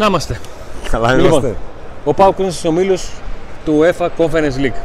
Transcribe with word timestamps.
Να 0.00 0.06
είμαστε. 0.06 0.40
Καλά 0.90 1.12
Λοιπόν, 1.12 1.30
είμαστε. 1.30 1.56
ο 2.04 2.14
Πάουκ 2.14 2.38
είναι 2.38 2.50
στους 2.50 2.64
ομίλους 2.64 3.10
του 3.64 3.80
UEFA 3.80 4.08
Conference 4.18 4.60
League. 4.60 4.80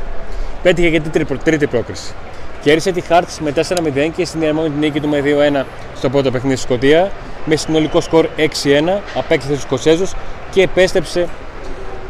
Πέτυχε 0.64 0.90
και 0.90 1.00
την 1.00 1.12
τρίτη, 1.12 1.38
τρίτη 1.38 1.68
πρόκριση. 1.68 2.14
Κέρδισε 2.62 2.92
τη 2.92 3.02
Hearts 3.10 3.38
με 3.40 3.52
4-0 3.52 4.12
και 4.16 4.26
συνδυασμό 4.26 4.62
την 4.64 4.74
νίκη 4.80 5.00
του 5.00 5.08
με 5.08 5.24
2-1 5.62 5.64
στο 5.96 6.10
πρώτο 6.10 6.32
παιχνίδι 6.32 6.56
στη 6.56 6.66
Σκωτία. 6.66 7.12
Με 7.46 7.56
συνολικό 7.56 8.02
σκορ 8.02 8.28
6-1, 8.38 9.02
απέκτησε 9.16 9.54
τους 9.54 9.62
Σκοτσέζου 9.62 10.06
και 10.52 10.62
επέστρεψε 10.62 11.28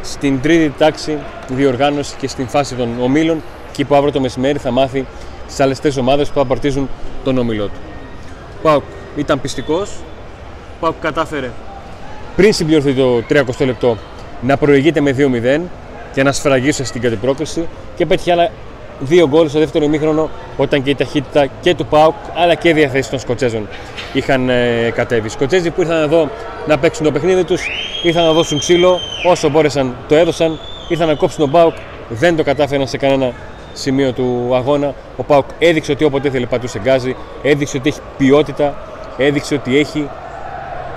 στην 0.02 0.42
τρίτη 0.42 0.74
τάξη 0.78 1.18
διοργάνωση 1.48 2.16
και 2.20 2.28
στην 2.28 2.48
φάση 2.48 2.76
των 2.76 2.90
ομίλων. 3.02 3.42
Εκεί 3.70 3.84
που 3.84 3.96
αύριο 3.96 4.12
το 4.12 4.20
μεσημέρι 4.20 4.58
θα 4.58 4.72
μάθει 4.72 5.06
τι 5.56 5.64
άλλες 5.64 5.80
τρεις 5.80 5.98
ομάδες 5.98 6.28
που 6.28 6.34
θα 6.34 6.42
απαρτίζουν 6.42 6.90
τον 7.24 7.38
όμιλό 7.38 7.66
του. 7.66 7.80
Ο 8.58 8.62
Πάουκ 8.62 8.84
ήταν 9.16 9.42
πιστικός. 9.42 9.90
Ο 9.90 10.78
Πάουκ 10.80 10.96
κατάφερε 11.00 11.52
πριν 12.36 12.54
συμπληρωθεί 12.54 12.94
το 12.94 13.24
30 13.30 13.66
λεπτό 13.66 13.98
να 14.42 14.58
προηγείται 14.58 15.02
με 15.02 15.16
2-0 15.18 15.62
και 16.14 16.24
να 16.24 16.32
σφραγίσει 16.32 16.86
στην 16.86 17.02
κάτι 17.02 17.16
πρόκριση 17.16 17.68
και 17.96 18.06
πέτυχε 18.06 18.32
άλλα 18.32 18.50
δύο 19.00 19.28
γκολ 19.28 19.50
στο 19.50 19.60
δεύτερο 19.60 19.86
ημίχρονο 19.86 20.30
όταν 20.58 20.84
και 20.84 20.90
η 20.90 20.96
ταχύτητα 20.96 21.48
και 21.62 21.76
του 21.76 21.86
ΠΑΟΚ 21.86 22.14
αλλά 22.36 22.56
και 22.56 22.70
η 22.70 22.74
διαθέση 22.74 23.10
των 23.10 23.20
Σκοτσέζων 23.20 23.68
είχαν 24.14 24.50
ε, 24.50 24.92
κατέβει. 24.96 25.28
Οι 25.28 25.30
Σκοτσέζοι 25.30 25.70
που 25.70 25.82
ήρθαν 25.82 26.02
εδώ 26.02 26.30
να 26.68 26.78
παίξουν 26.78 27.06
το 27.06 27.12
παιχνίδι 27.12 27.44
τους, 27.44 27.68
ήρθαν 28.04 28.24
να 28.24 28.32
δώσουν 28.32 28.60
ξύλο, 28.60 29.00
όσο 29.26 29.50
μπόρεσαν 29.50 29.96
το 30.08 30.16
έδωσαν, 30.16 30.60
ήρθαν 30.88 31.08
να 31.08 31.16
κόψουν 31.16 31.40
τον 31.40 31.52
ΠΑΟΚ, 31.52 31.74
δεν 32.10 32.36
το 32.36 32.44
κατάφεραν 32.44 32.88
σε 32.88 32.98
κανένα 32.98 33.32
σημείο 33.74 34.12
του 34.14 34.52
αγώνα. 34.56 34.94
Ο 35.18 35.24
ΠΑΟΚ 35.24 35.46
έδειξε 35.60 35.92
ότι 35.92 36.04
όποτε 36.04 36.28
ήθελε 36.28 36.46
πατούσε 36.46 36.80
γκάζι, 36.80 37.16
έδειξε 37.44 37.78
ότι 37.78 37.90
έχει 37.90 38.00
ποιότητα, 38.18 38.78
έδειξε 39.18 39.54
ότι 39.56 39.78
έχει 39.78 40.10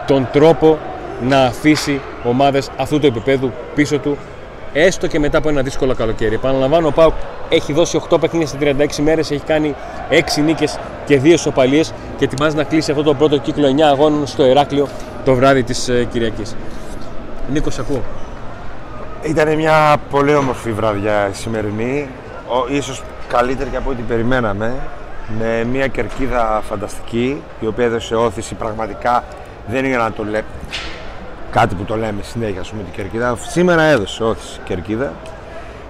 τον 0.07 0.29
τρόπο 0.33 0.79
να 1.23 1.45
αφήσει 1.45 2.01
ομάδες 2.25 2.71
αυτού 2.77 2.99
του 2.99 3.07
επίπεδου 3.07 3.53
πίσω 3.75 3.99
του 3.99 4.17
έστω 4.73 5.07
και 5.07 5.19
μετά 5.19 5.39
από 5.39 5.49
ένα 5.49 5.63
δύσκολο 5.63 5.95
καλοκαίρι. 5.95 6.35
Επαναλαμβάνω, 6.35 6.87
ο 6.87 6.93
Πάουκ 6.93 7.13
έχει 7.49 7.73
δώσει 7.73 8.01
8 8.11 8.21
παιχνίδια 8.21 8.47
σε 8.47 8.57
36 8.61 9.03
μέρες, 9.03 9.31
έχει 9.31 9.45
κάνει 9.45 9.75
6 10.11 10.43
νίκες 10.45 10.79
και 11.05 11.21
2 11.25 11.35
σοπαλίε 11.37 11.83
και 12.17 12.25
ετοιμάζει 12.25 12.57
να 12.57 12.65
κλείσει 12.65 12.91
αυτό 12.91 13.03
το 13.03 13.15
πρώτο 13.15 13.39
κύκλο 13.39 13.75
9 13.77 13.81
αγώνων 13.81 14.27
στο 14.27 14.43
Εράκλειο 14.43 14.89
το 15.25 15.35
βράδυ 15.35 15.63
της 15.63 15.89
ε, 15.89 16.05
Κυριακής. 16.05 16.57
Νίκος, 17.53 17.75
σε 17.75 17.81
ακούω. 17.81 18.03
Ήταν 19.23 19.55
μια 19.55 19.97
πολύ 20.11 20.35
όμορφη 20.35 20.73
βραδιά 20.73 21.29
η 21.29 21.35
σημερινή. 21.35 22.09
Ο, 22.49 22.75
ίσως 22.75 23.03
καλύτερη 23.29 23.71
και 23.71 23.77
από 23.77 23.91
ό,τι 23.91 24.03
περιμέναμε. 24.03 24.75
Με 25.39 25.65
μια 25.65 25.87
κερκίδα 25.87 26.63
φανταστική, 26.69 27.43
η 27.61 27.67
οποία 27.67 27.85
έδωσε 27.85 28.15
όθηση 28.15 28.55
πραγματικά. 28.55 29.25
Δεν 29.67 29.85
είναι 29.85 29.97
να 29.97 30.13
το 30.13 30.25
λέμε 30.25 30.45
κάτι 31.51 31.75
που 31.75 31.85
το 31.85 31.97
λέμε 31.97 32.23
συνέχεια, 32.23 32.61
ας 32.61 32.71
πούμε, 32.71 32.83
την 32.83 32.93
κερκίδα. 32.93 33.37
Σήμερα 33.49 33.83
έδωσε 33.83 34.25
όθηση 34.25 34.59
η 34.59 34.63
κερκίδα. 34.65 35.13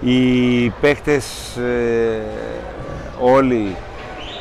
Οι 0.01 0.71
παίχτες 0.71 1.57
ε, 1.57 2.21
όλοι 3.21 3.77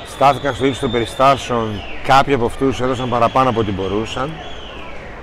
στάθηκαν 0.07 0.53
στο 0.53 0.65
ύψος 0.65 0.81
των 0.81 0.91
περιστάσεων. 0.91 1.81
Κάποιοι 2.07 2.33
από 2.33 2.45
αυτούς 2.45 2.81
έδωσαν 2.81 3.09
παραπάνω 3.09 3.49
από 3.49 3.59
ό,τι 3.59 3.71
μπορούσαν. 3.71 4.31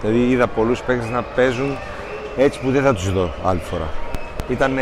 Δηλαδή 0.00 0.30
είδα 0.30 0.46
πολλούς 0.46 0.80
παίχτες 0.82 1.08
να 1.08 1.22
παίζουν 1.22 1.76
έτσι 2.36 2.60
που 2.60 2.70
δεν 2.70 2.82
θα 2.82 2.94
τους 2.94 3.12
δω 3.12 3.30
άλλη 3.44 3.60
φορά. 3.70 3.88
Ήταν 4.48 4.78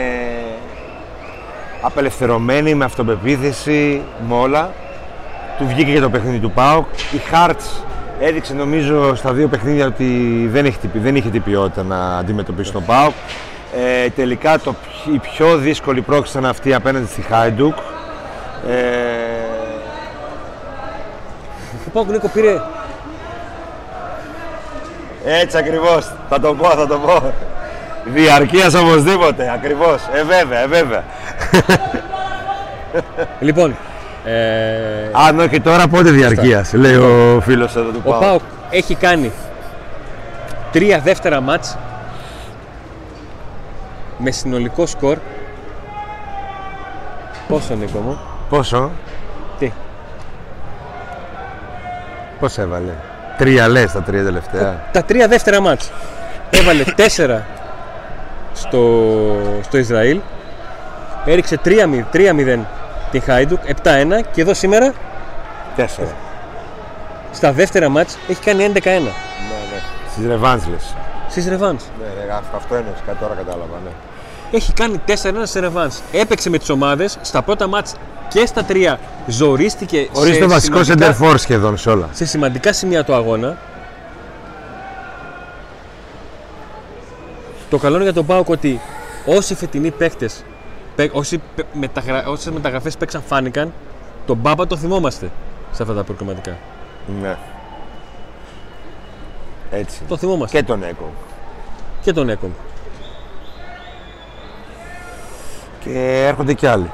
απελευθερωμένοι, 1.81 2.75
με 2.75 2.84
αυτοπεποίθηση, 2.84 4.03
με 4.28 4.34
όλα. 4.34 4.70
Του 5.58 5.66
βγήκε 5.66 5.92
και 5.92 6.00
το 6.00 6.10
παιχνίδι 6.10 6.38
του 6.38 6.50
ΠΑΟΚ. 6.50 6.87
Η 7.12 7.20
Hearts 7.32 7.84
έδειξε 8.25 8.55
νομίζω 8.55 9.15
στα 9.15 9.33
δύο 9.33 9.49
παιχνίδια 9.49 9.87
ότι 9.87 10.05
δεν, 10.53 10.65
έχει, 10.65 10.78
την- 10.78 10.91
δεν 10.94 11.16
είχε 11.16 11.28
την 11.28 11.43
ποιότητα 11.43 11.83
να 11.83 12.19
αντιμετωπίσει 12.19 12.72
τον 12.72 12.84
ΠΑΟΚ. 12.84 13.12
Ε, 14.05 14.09
τελικά 14.10 14.59
το, 14.59 14.72
πι- 14.72 15.15
η 15.15 15.19
πιο 15.19 15.56
δύσκολη 15.56 16.00
πρόκληση 16.00 16.38
ήταν 16.38 16.50
αυτή 16.50 16.75
απέναντι 16.75 17.06
στη 17.06 17.21
Χάιντουκ. 17.22 17.77
Ε, 18.69 18.72
Ο 21.87 21.91
Πάουκ 21.93 22.09
Νίκο 22.11 22.28
πήρε 22.28 22.61
έτσι 25.25 25.56
ακριβώς, 25.59 26.12
θα 26.28 26.41
το 26.41 26.55
πω, 26.55 26.69
θα 26.71 26.87
το 26.87 26.99
πω. 26.99 27.32
Διαρκείας 28.05 28.75
οπωσδήποτε, 28.75 29.50
ακριβώς. 29.55 30.00
Ε, 30.12 30.22
βέβαια, 30.22 30.61
ε, 30.62 30.66
βέβαια. 30.66 31.05
Λοιπόν, 33.41 33.77
ε, 34.25 35.10
Αν 35.12 35.38
όχι 35.41 35.60
τώρα, 35.60 35.88
πότε 35.88 36.10
διαρκείας, 36.10 36.72
λέει 36.72 36.94
ο 36.94 37.41
φίλος 37.44 37.77
εδώ 37.77 37.91
του 37.91 38.00
ο 38.05 38.09
ΠΑΟΚ. 38.10 38.21
Πάουκ 38.22 38.41
έχει 38.71 38.94
κάνει 38.94 39.33
τρία 40.72 40.99
δεύτερα 40.99 41.41
μάτς 41.41 41.77
με 44.19 44.31
συνολικό 44.31 44.87
σκορ 44.87 45.19
πόσο 47.49 47.75
Νίκο 47.75 47.99
μου, 47.99 48.19
Πόσο, 48.49 48.91
τι, 49.59 49.72
πώς 52.41 52.59
έβαλε; 52.59 52.93
Τρία 53.38 53.69
λες 53.69 53.93
τα 53.93 54.03
τρία 54.03 54.25
τελευταία. 54.25 54.88
τα 54.93 55.03
τρία 55.03 55.28
δεύτερα 55.28 55.61
μάτς. 55.61 55.91
Έβαλε 56.50 56.84
τέσσερα 56.84 57.47
στο, 58.55 58.81
στο 59.62 59.78
Ισραήλ. 59.78 60.21
Έριξε 61.25 61.59
3-0 61.65 61.71
3-0 63.12 63.19
την 63.21 63.23
Χάιντουκ, 63.23 63.61
7-1 63.67 64.23
και 64.33 64.41
εδώ 64.41 64.55
σήμερα 64.55 64.93
Τέσσερα. 65.77 66.17
στα 67.33 67.53
δεύτερα 67.53 67.89
μάτς 67.89 68.19
έχει 68.28 68.41
κάνει 68.41 68.62
11-1 68.65 68.84
Ναι, 68.84 69.00
ναι. 69.00 69.81
Στις 70.12 70.27
ρεβάνς 70.27 70.67
λες. 70.67 70.95
στις 71.28 71.49
Ρεβάνς. 71.49 71.83
Ναι, 71.99 72.25
ναι, 72.27 72.33
αυτό, 72.33 72.56
αυτό 72.56 72.75
εννοείς, 72.75 72.97
κάτι 73.06 73.19
τώρα 73.19 73.34
κατάλαβα, 73.34 73.77
ναι. 73.84 73.91
Έχει 74.56 74.73
κάνει 74.73 75.00
4-1 75.06 75.47
σε 75.47 75.61
Ρεβάνς. 75.61 75.99
Έπαιξε 76.12 76.50
με 76.50 76.59
τις 76.59 76.69
ομάδες, 76.71 77.19
στα 77.23 77.43
πρώτα 77.43 77.67
μάτς 77.67 77.95
και 78.28 78.47
στα 78.47 78.65
τρία 78.65 78.99
ζορίστηκε 79.27 80.09
Ορίστε 80.12 80.34
σε 80.34 80.41
το 80.41 80.49
βασικό 80.49 80.83
σημαντικά- 80.84 81.17
center 81.21 81.31
for 81.33 81.34
σχεδόν 81.39 81.77
σε 81.77 81.91
όλα. 81.91 82.09
σε 82.12 82.25
σημαντικά 82.27 82.73
σημεία 82.73 83.05
του 83.05 83.15
αγώνα. 83.15 83.56
Το 87.71 87.79
καλό 87.79 87.94
είναι 87.94 88.05
για 88.05 88.12
τον 88.12 88.27
Πάουκ 88.27 88.49
ότι 88.49 88.81
όσοι 89.27 89.55
φετινοί 89.55 89.91
παίκτες, 89.91 90.44
όσοι 91.12 91.41
παι- 91.56 91.66
μεταγρα... 91.72 92.26
όσες 92.26 92.53
μεταγραφές 92.53 92.97
παίξαν 92.97 93.22
φάνηκαν, 93.26 93.72
τον 94.26 94.36
Μπάμπα 94.36 94.66
το 94.66 94.76
θυμόμαστε 94.76 95.30
σε 95.72 95.82
αυτά 95.82 95.94
τα 95.94 96.04
προκριματικά. 96.04 96.56
Ναι. 97.20 97.36
Έτσι. 99.70 100.00
Το 100.08 100.16
θυμόμαστε. 100.16 100.58
Και 100.58 100.64
τον 100.64 100.82
Έκο. 100.82 101.10
Και, 102.02 102.12
τον 102.12 102.28
Έκον. 102.28 102.52
Και 105.84 106.25
έρχονται 106.26 106.54
κι 106.54 106.66
άλλοι. 106.66 106.91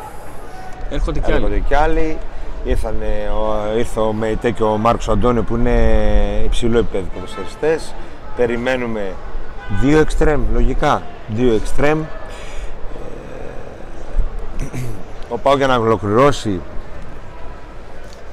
Έρχονται 0.90 1.18
και 1.18 1.32
άλλοι. 1.32 1.34
Έρχονται 1.34 1.58
κι 1.58 1.74
άλλοι. 1.74 2.18
Ήρθανε, 2.64 3.30
ο, 3.32 3.76
ήρθε 3.78 4.00
ο 4.00 4.12
Μεϊτέ 4.12 4.50
και 4.50 4.62
ο 4.62 4.76
Μάρκος 4.76 5.08
Αντώνιο 5.08 5.42
που 5.42 5.56
είναι 5.56 6.42
υψηλό 6.44 6.78
επίπεδο 6.78 7.06
ποδοσφαιριστές. 7.14 7.94
Περιμένουμε 8.36 9.12
δύο 9.80 9.98
εξτρέμ, 9.98 10.42
λογικά. 10.52 11.02
Δύο 11.28 11.54
εξτρέμ. 11.54 12.02
Ε, 14.60 14.78
ο 15.28 15.38
Πάο 15.38 15.56
για 15.56 15.66
να 15.66 15.76
ολοκληρώσει 15.76 16.60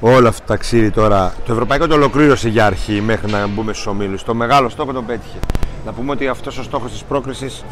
όλο 0.00 0.28
αυτό 0.28 0.40
το 0.46 0.52
ταξίδι 0.52 0.90
τώρα. 0.90 1.34
Το 1.46 1.52
ευρωπαϊκό 1.52 1.86
το 1.86 1.94
ολοκλήρωσε 1.94 2.48
για 2.48 2.66
αρχή 2.66 3.00
μέχρι 3.00 3.30
να 3.30 3.46
μπούμε 3.46 3.72
στους 3.72 3.86
ομίλους. 3.86 4.22
Το 4.24 4.34
μεγάλο 4.34 4.68
στόχο 4.68 4.92
τον 4.92 5.06
πέτυχε. 5.06 5.38
Να 5.86 5.92
πούμε 5.92 6.12
ότι 6.12 6.28
αυτός 6.28 6.58
ο 6.58 6.62
στόχος 6.62 6.90
της 6.90 7.02
πρόκρισης 7.02 7.64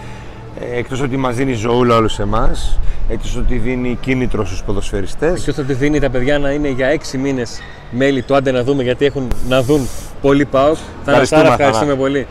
ε, 0.61 0.79
εκτός 0.79 1.01
ότι 1.01 1.17
μας 1.17 1.37
δίνει 1.37 1.53
ζωούλα 1.53 1.97
όλους 1.97 2.19
εμάς, 2.19 2.79
εκτός 3.09 3.37
ότι 3.37 3.57
δίνει 3.57 3.99
κίνητρο 4.01 4.45
στους 4.45 4.63
ποδοσφαιριστές, 4.63 5.43
Και 5.43 5.51
όσο 5.51 5.63
τη 5.63 5.73
δίνει 5.73 5.99
τα 6.01 6.11
παιδιά 6.11 6.39
να 6.39 6.51
είναι 6.51 6.69
για 6.69 6.89
6 6.89 7.19
μήνες 7.19 7.61
μέλη 7.91 8.23
του 8.23 8.35
άντε 8.35 8.51
να 8.51 8.63
δούμε 8.63 8.83
γιατί 8.83 9.05
έχουν 9.05 9.29
να 9.49 9.63
δουν 9.63 9.89
πολύ 10.21 10.45
Πάουκ. 10.45 10.77
Θα 10.77 11.11
Ευχαριστούμε, 11.11 11.43
Θανασάρα, 11.43 11.49
ευχαριστούμε 11.53 11.93
Θανά. 11.93 12.03
πολύ. 12.03 12.27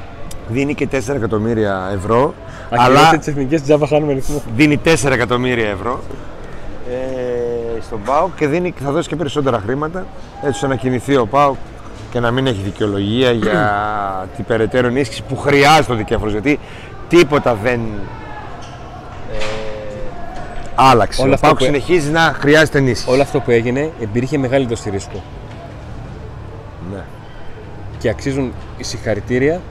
Δίνει 0.47 0.73
και 0.75 0.87
4 0.91 1.15
εκατομμύρια 1.15 1.89
ευρώ, 1.93 2.33
Αλλά 2.69 2.83
αλλά 2.83 3.17
τις 3.17 3.27
εθνικές 3.27 3.61
τζάμπα 3.61 3.87
χάνουμε 3.87 4.13
ρυθμό. 4.13 4.41
δίνει 4.55 4.79
4 4.85 5.11
εκατομμύρια 5.11 5.69
ευρώ 5.69 5.99
ε, 6.89 7.81
στον 7.81 7.99
ΠΑΟΚ 8.05 8.35
και 8.35 8.47
δίνει, 8.47 8.73
θα 8.83 8.91
δώσει 8.91 9.09
και 9.09 9.15
περισσότερα 9.15 9.59
χρήματα 9.59 10.05
έτσι 10.35 10.49
ώστε 10.53 10.67
να 10.67 10.75
κινηθεί 10.75 11.15
ο 11.15 11.25
ΠΑΟΚ 11.27 11.55
και 12.11 12.19
να 12.19 12.31
μην 12.31 12.47
έχει 12.47 12.61
δικαιολογία 12.63 13.31
για 13.31 13.87
την 14.35 14.45
περαιτέρω 14.45 14.87
ενίσχυση 14.87 15.23
που 15.29 15.37
χρειάζεται 15.37 15.93
ο 15.93 15.95
δικέφαλος 15.95 16.31
γιατί 16.31 16.59
τίποτα 17.07 17.55
δεν 17.63 17.79
ε, 19.33 19.37
άλλαξε. 20.75 21.21
Όλα 21.21 21.31
ο 21.31 21.33
αυτά 21.33 21.47
ΠΑΟΚ 21.47 21.57
που- 21.57 21.63
συνεχίζει 21.65 22.11
να 22.11 22.35
χρειάζεται 22.39 22.77
ενίσχυση. 22.77 23.11
Όλο 23.11 23.21
αυτό 23.21 23.39
που 23.39 23.51
έγινε 23.51 23.91
υπήρχε 23.99 24.37
μεγάλη 24.37 24.65
δόση 24.65 24.89
ρίσκου. 24.89 25.21
Ναι. 26.93 27.01
Και 27.97 28.09
αξίζουν 28.09 28.53
οι 28.77 28.83
συγχαρητήρια 28.83 29.61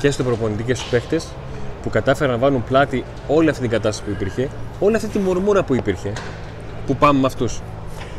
και 0.00 0.10
στο 0.10 0.24
προπονητή 0.24 0.62
και 0.62 0.74
στους 0.74 0.88
παίχτες 0.88 1.28
που 1.82 1.90
κατάφεραν 1.90 2.32
να 2.32 2.38
βάλουν 2.38 2.64
πλάτη 2.64 3.04
όλη 3.28 3.48
αυτή 3.48 3.60
την 3.60 3.70
κατάσταση 3.70 4.02
που 4.02 4.10
υπήρχε, 4.10 4.48
όλη 4.80 4.96
αυτή 4.96 5.08
τη 5.08 5.18
μουρμούρα 5.18 5.62
που 5.62 5.74
υπήρχε, 5.74 6.12
που 6.86 6.96
πάμε 6.96 7.20
με 7.20 7.26
αυτούς. 7.26 7.60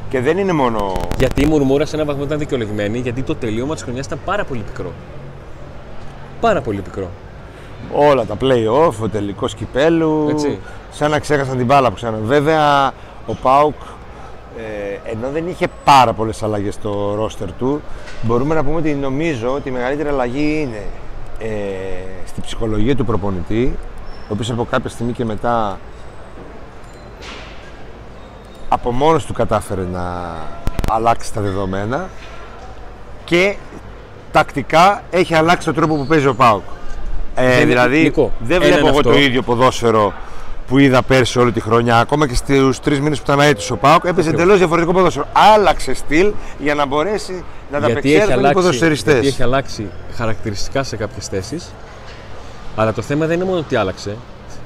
Και 0.10 0.22
δεν 0.22 0.38
είναι 0.38 0.54
μόνο 0.54 0.94
Γιατί 1.18 1.42
η 1.42 1.46
μουρμούρα 1.46 1.86
σε 1.86 1.96
έναν 1.96 2.08
βαθμό 2.08 2.24
ήταν 2.24 2.40
δικαιολογημένη, 2.40 3.00
γιατί 3.00 3.22
το 3.22 3.36
τελείωμα 3.36 3.74
της 3.74 3.84
χρονιάς 3.84 4.06
ήταν 4.06 4.20
πάρα 4.26 4.44
πολύ 4.44 4.62
πικρό. 4.62 4.92
Πάρα 6.40 6.62
πολύ 6.62 6.82
πικρό. 6.82 7.10
όλα 7.94 8.26
τα 8.26 8.38
play-off, 8.42 8.94
ο 9.02 9.10
τελικός 9.10 9.56
κυπέλου. 9.56 10.28
Έτσι. 10.30 10.60
Σαν 10.92 11.12
να 11.12 11.20
ξέχασαν 11.20 11.58
την 11.58 11.66
μπάλα 11.66 11.90
που 11.90 11.96
ξανά. 11.96 12.18
Βέβαια, 12.24 12.88
ο 13.26 13.34
Πάουκ 13.42 13.76
ε, 14.58 15.12
ενώ 15.12 15.30
δεν 15.34 15.48
είχε 15.48 15.68
πάρα 15.84 16.14
πολλές 16.14 16.44
αλλαγές 16.44 16.74
στο 16.74 17.14
ρόστερ 17.16 17.52
του, 17.52 17.82
μπορούμε 18.22 18.56
να 18.56 18.64
πούμε 18.64 18.78
ότι 18.78 18.94
νομίζω 18.94 19.54
ότι 19.54 19.70
η 19.70 19.72
μεγαλύτερη 19.72 20.10
αλλαγή 20.10 20.62
είναι 20.62 20.84
ε, 21.44 21.48
στη 22.28 22.42
ψυχολογία 22.42 22.96
του 22.96 23.06
προπονητή, 23.06 23.76
ο 24.22 24.34
οποίος 24.34 24.52
από 24.52 24.66
κάποια 24.72 24.90
στιγμή 24.90 25.12
και 25.14 25.26
μετά 25.26 25.80
από 28.70 28.92
μόνος 28.92 29.26
του 29.26 29.34
κατάφερε 29.34 29.82
να 29.92 30.36
αλλάξει 30.90 31.34
τα 31.34 31.42
δεδομένα 31.42 32.10
και 33.26 33.56
τακτικά 34.32 35.04
έχει 35.12 35.36
αλλάξει 35.36 35.66
τον 35.66 35.76
τρόπο 35.76 35.96
που 35.96 36.06
παίζει 36.06 36.28
ο 36.28 36.36
Πάουκ. 36.36 36.62
Ε, 37.36 37.58
Δεν- 37.58 37.68
δηλαδή, 37.68 38.02
Νικό, 38.02 38.32
δεν 38.40 38.56
ένα 38.56 38.66
βλέπω 38.66 38.80
είναι 38.80 38.90
εγώ 38.90 38.98
αυτό. 39.00 39.12
το 39.12 39.18
ίδιο 39.18 39.42
ποδόσφαιρο 39.42 40.14
που 40.72 40.78
είδα 40.78 41.02
πέρσι 41.02 41.40
όλη 41.40 41.52
τη 41.52 41.60
χρονιά. 41.60 42.00
Ακόμα 42.00 42.28
και 42.28 42.36
στους 42.36 42.80
τρεις 42.80 43.00
μήνες 43.00 43.18
που 43.18 43.24
ήταν 43.32 43.40
αίτητο 43.40 43.74
ο 43.74 43.78
Πάουκ, 43.78 44.06
έπαιζε 44.06 44.30
εντελώς 44.30 44.58
διαφορετικό 44.58 44.94
ποδόσφαιρο. 44.94 45.26
Άλλαξε 45.34 45.94
στυλ 45.94 46.32
για 46.60 46.76
να 46.76 46.86
μπορέσει 46.86 47.44
να 47.72 47.80
τα 47.80 47.86
γιατί 47.86 48.14
έχει, 48.14 48.16
απεξέλθουν 48.16 48.30
οι 48.30 48.34
αλλάξει, 48.34 48.54
ποδοσφαιριστές. 48.54 49.14
γιατί 49.14 49.28
έχει 49.28 49.44
αλλάξει 49.44 49.90
χαρακτηριστικά 50.16 50.84
σε 50.84 50.96
κάποιες 50.96 51.28
θέσεις. 51.28 51.74
Αλλά 52.76 52.94
το 52.94 53.02
θέμα 53.02 53.26
δεν 53.26 53.36
είναι 53.36 53.46
μόνο 53.46 53.60
ότι 53.60 53.76
άλλαξε. 53.76 54.16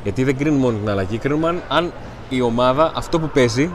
Γιατί 0.04 0.24
δεν 0.24 0.38
κρίνουν 0.38 0.60
μόνο 0.60 0.78
την 0.78 0.90
αλλαγή, 0.90 1.18
κρίνουμε 1.18 1.48
αν, 1.48 1.62
αν 1.68 1.92
η 2.30 2.42
ομάδα 2.42 2.92
αυτό 2.96 3.20
που 3.20 3.30
παίζει 3.30 3.72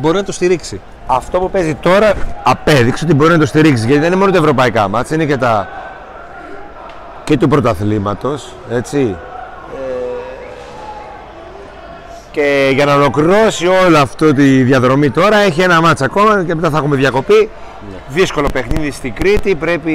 μπορεί 0.00 0.16
να 0.16 0.24
το 0.24 0.32
στηρίξει. 0.32 0.80
Αυτό 1.06 1.38
που 1.38 1.50
παίζει 1.50 1.74
τώρα 1.74 2.12
απέδειξε 2.42 3.04
ότι 3.04 3.14
μπορεί 3.14 3.30
να 3.30 3.38
το 3.38 3.46
στηρίξει. 3.46 3.84
Γιατί 3.84 4.00
δεν 4.00 4.06
είναι 4.06 4.20
μόνο 4.20 4.32
τα 4.32 4.38
ευρωπαϊκά 4.38 4.88
μάτια, 4.88 5.16
είναι 5.16 5.26
και 5.26 5.36
τα. 5.36 5.68
και 7.24 7.36
του 7.36 7.48
πρωταθλήματος. 7.48 8.52
Έτσι. 8.70 9.16
Ε, 9.74 9.98
Και 12.30 12.70
για 12.74 12.84
να 12.84 12.94
ολοκληρώσει 12.94 13.66
όλο 13.66 13.98
αυτό 13.98 14.34
τη 14.34 14.62
διαδρομή 14.62 15.10
τώρα 15.10 15.36
έχει 15.36 15.60
ένα 15.60 15.80
μάτσα 15.80 16.04
ακόμα 16.04 16.44
και 16.44 16.54
μετά 16.54 16.70
θα 16.70 16.76
έχουμε 16.78 16.96
διακοπή. 16.96 17.50
Δύσκολο 18.08 18.48
παιχνίδι 18.52 18.90
στην 18.90 19.14
Κρήτη. 19.14 19.54
Πρέπει 19.54 19.94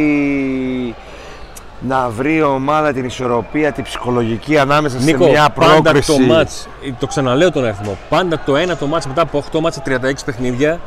να 1.88 2.09
βρει 2.09 2.35
η 2.35 2.41
ομάδα 2.41 2.94
την 2.94 3.06
ισορροπία, 3.06 3.71
την 3.71 3.83
ψυχολογική 3.83 4.57
ανάμεσα 4.57 4.97
Νίκο, 5.00 5.24
σε 5.24 5.30
μια 5.30 5.50
πάντα 5.50 5.81
πρόκριση. 5.81 6.12
το 6.12 6.19
μάτς, 6.19 6.68
το 7.00 7.07
ξαναλέω 7.07 7.51
τον 7.51 7.65
αριθμό, 7.65 7.97
πάντα 8.09 8.41
το 8.45 8.56
ένα 8.56 8.77
το 8.77 8.88
μάτς 8.88 9.07
μετά 9.07 9.21
από 9.21 9.44
8 9.51 9.59
μάτς 9.59 9.75
σε 9.75 9.81
36 9.86 10.13
παιχνίδια 10.25 10.79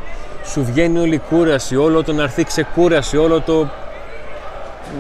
σου 0.45 0.65
βγαίνει 0.65 0.99
όλη 0.99 1.15
η 1.15 1.21
κούραση, 1.29 1.77
όλο 1.77 2.03
το 2.03 2.13
να 2.13 2.23
έρθει 2.23 2.45
ξεκούραση, 2.45 3.17
όλο 3.17 3.41
το... 3.41 3.71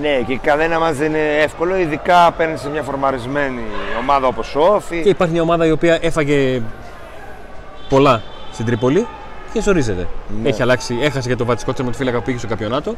Ναι, 0.00 0.20
και 0.26 0.38
κανένα 0.42 0.78
μας 0.78 0.96
δεν 0.96 1.06
είναι 1.06 1.36
εύκολο, 1.42 1.76
ειδικά 1.76 2.26
απέναντι 2.26 2.58
σε 2.58 2.68
μια 2.68 2.82
φορμαρισμένη 2.82 3.60
ομάδα 4.00 4.26
όπως 4.26 4.54
ο 4.54 4.60
Όφη. 4.60 5.02
Και 5.02 5.08
υπάρχει 5.08 5.32
μια 5.32 5.42
ομάδα 5.42 5.66
η 5.66 5.70
οποία 5.70 5.98
έφαγε 6.00 6.62
πολλά 7.88 8.22
στην 8.52 8.66
Τρίπολη 8.66 9.06
και 9.52 9.60
ζορίζεται. 9.62 10.06
Ναι. 10.42 10.48
Έχει 10.48 10.62
αλλάξει, 10.62 10.98
έχασε 11.00 11.28
για 11.28 11.36
το 11.36 11.44
Βατσκότσα 11.44 11.82
με 11.84 11.90
το 11.90 11.96
φύλακα 11.96 12.18
που 12.18 12.24
πήγε 12.24 12.38
στο 12.38 12.46
καμπιονάτο. 12.46 12.94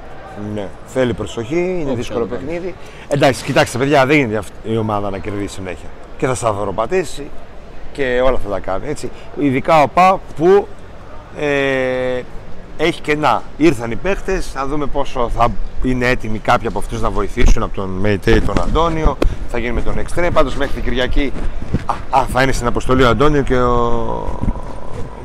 Ναι, 0.55 0.67
θέλει 0.87 1.14
προσοχή, 1.14 1.55
είναι 1.55 1.82
Όπως 1.82 1.96
δύσκολο 1.96 2.26
και 2.26 2.31
να 2.31 2.37
κάνει. 2.37 2.46
παιχνίδι. 2.50 2.75
Εντάξει, 3.08 3.44
κοιτάξτε 3.44 3.79
παιδιά, 3.79 4.06
δεν 4.06 4.17
γίνεται 4.17 4.37
αυτή 4.38 4.52
η 4.64 4.76
ομάδα 4.76 5.11
να 5.11 5.19
κερδίσει 5.19 5.55
συνέχεια. 5.55 5.88
Και 6.19 6.26
θα 6.26 6.35
σταθεροπατήσει 6.35 7.31
και 7.93 8.20
όλα 8.25 8.38
θα 8.44 8.49
τα 8.50 8.58
κάνει. 8.61 8.88
Έτσι. 8.88 9.11
Ειδικά 9.38 9.82
ο 9.82 9.88
ΠΑ 9.88 10.20
που 10.37 10.67
ε, 11.38 12.20
έχει 12.80 13.00
κενά. 13.00 13.42
Ήρθαν 13.56 13.90
οι 13.90 13.96
παίχτες, 13.96 14.52
να 14.54 14.66
δούμε 14.66 14.86
πόσο 14.86 15.30
θα 15.36 15.48
είναι 15.82 16.06
έτοιμοι 16.08 16.38
κάποιοι 16.38 16.66
από 16.66 16.78
αυτούς 16.78 17.00
να 17.00 17.10
βοηθήσουν 17.10 17.62
από 17.62 17.75
τον 17.75 17.88
Μέιτε 17.90 18.30
ή 18.30 18.40
τον 18.40 18.60
Αντώνιο. 18.62 19.16
Θα 19.48 19.58
γίνει 19.58 19.72
με 19.72 19.80
τον 19.80 19.98
Εξτρέμ. 19.98 20.32
Πάντως 20.32 20.54
μέχρι 20.56 20.75
την 20.75 20.82
Κυριακή 20.82 21.32
α, 21.86 22.19
α, 22.20 22.25
θα 22.32 22.42
είναι 22.42 22.52
στην 22.52 22.66
αποστολή 22.66 23.02
ο 23.02 23.08
Αντώνιο 23.08 23.42
και 23.42 23.56
ο 23.56 24.40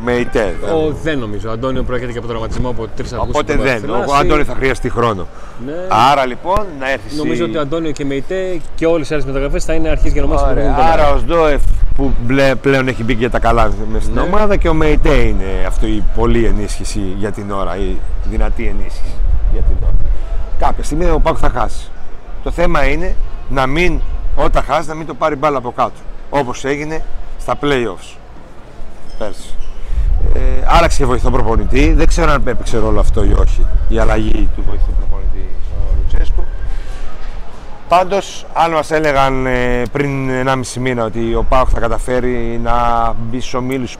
Μέιτε. 0.04 0.56
Ο, 0.74 0.92
δεν 1.04 1.20
νομίζω. 1.20 1.50
Ο 1.50 1.52
Αντώνιο 1.52 1.84
προέρχεται 1.84 2.12
και 2.12 2.18
από 2.18 2.28
τραυματισμό 2.28 2.70
από 2.70 2.84
3 2.84 2.88
Αυγούστου. 3.00 3.18
Οπότε 3.30 3.54
τον 3.54 3.64
δεν. 3.64 3.82
Παραθυνάση. 3.82 4.12
Ο 4.12 4.16
Αντώνιο 4.16 4.44
θα 4.46 4.54
χρειαστεί 4.56 4.90
χρόνο. 4.90 5.28
Ναι. 5.66 5.74
Άρα 6.12 6.26
λοιπόν 6.26 6.66
να 6.80 6.92
έρθει 6.92 7.16
Νομίζω 7.16 7.34
στη- 7.36 7.44
ότι 7.44 7.58
ο 7.58 7.62
Αντώνιο 7.62 7.92
και 7.92 8.06
Μεϊτέ 8.06 8.62
και 8.76 8.86
όλες 8.86 9.10
οι 9.10 9.14
άλλες 9.14 9.26
μεταγραφές 9.26 9.64
θα 9.66 9.74
είναι 9.74 9.90
αρχής 9.90 10.12
για 10.14 10.24
ομάδα 10.24 10.50
Ωραία. 10.50 10.76
Άρα 10.94 11.14
ο 11.14 11.18
Σντόεφ 11.18 11.62
που 11.96 12.14
μπλε- 12.26 12.56
πλέον 12.56 12.88
έχει 12.88 13.04
μπει 13.04 13.14
και 13.14 13.20
για 13.20 13.30
τα 13.30 13.40
καλά 13.40 13.72
μες 13.92 14.04
στην 14.04 14.14
Ναι. 14.16 14.22
ομάδα 14.22 14.56
και 14.56 14.70
ο 14.70 14.74
Μέιτε 14.74 15.14
είναι 15.14 15.46
αυτό 15.68 15.88
η 15.88 16.04
πολλή 16.16 16.46
ενίσχυση 16.46 17.00
για 17.00 17.32
την 17.32 17.52
ώρα, 17.52 17.78
η 17.78 17.98
δυνατή 18.30 18.66
ενίσχυση 18.68 19.14
για 19.54 19.62
την 19.62 19.76
ώρα. 19.84 19.94
Κάποια 20.60 20.84
στιγμή 20.84 21.06
ο 21.10 21.20
Πάκου 21.20 21.38
θα 21.38 21.50
χάσει. 21.50 21.90
Το 22.44 22.52
θέμα 22.52 22.86
είναι 22.86 23.16
να 23.50 23.68
μην, 23.68 24.00
όταν 24.36 24.64
χάσει, 24.64 24.88
να 24.88 24.94
μην 24.96 25.08
το 25.08 25.14
πάρει 25.14 25.36
μπάλα 25.36 25.58
από 25.58 25.72
κάτω. 25.72 25.92
Όπως 26.30 26.66
έγινε 26.66 27.04
στα 27.40 27.56
playoffs 27.62 28.16
πέρσι. 29.18 29.54
Ε, 30.34 30.40
άλλαξε 30.68 30.98
και 30.98 31.06
βοηθό 31.06 31.30
προπονητή. 31.32 31.94
Δεν 31.94 32.08
ξέρω 32.08 32.32
αν 32.32 32.44
έπαιξε 32.48 32.78
ρόλο 32.78 33.00
αυτό 33.00 33.24
ή 33.24 33.34
όχι. 33.40 33.66
Η 33.88 34.00
αλλαγή 34.00 34.50
του 34.56 34.64
βοηθού 34.68 34.92
προπονητή 35.00 35.48
ο 35.72 35.96
Λουτσέσκου. 35.98 36.43
Πάντως, 37.98 38.46
αν 38.54 38.72
μας 38.72 38.92
έλεγαν 38.92 39.46
ε, 39.46 39.82
πριν 39.92 40.30
1,5 40.48 40.54
μήνα 40.80 41.04
ότι 41.04 41.36
ο 41.36 41.46
Πάοκ 41.50 41.68
θα 41.74 41.80
καταφέρει 41.80 42.60
να 42.64 42.74
μπει 43.20 43.40
στους 43.40 43.54
ομίλους 43.54 43.98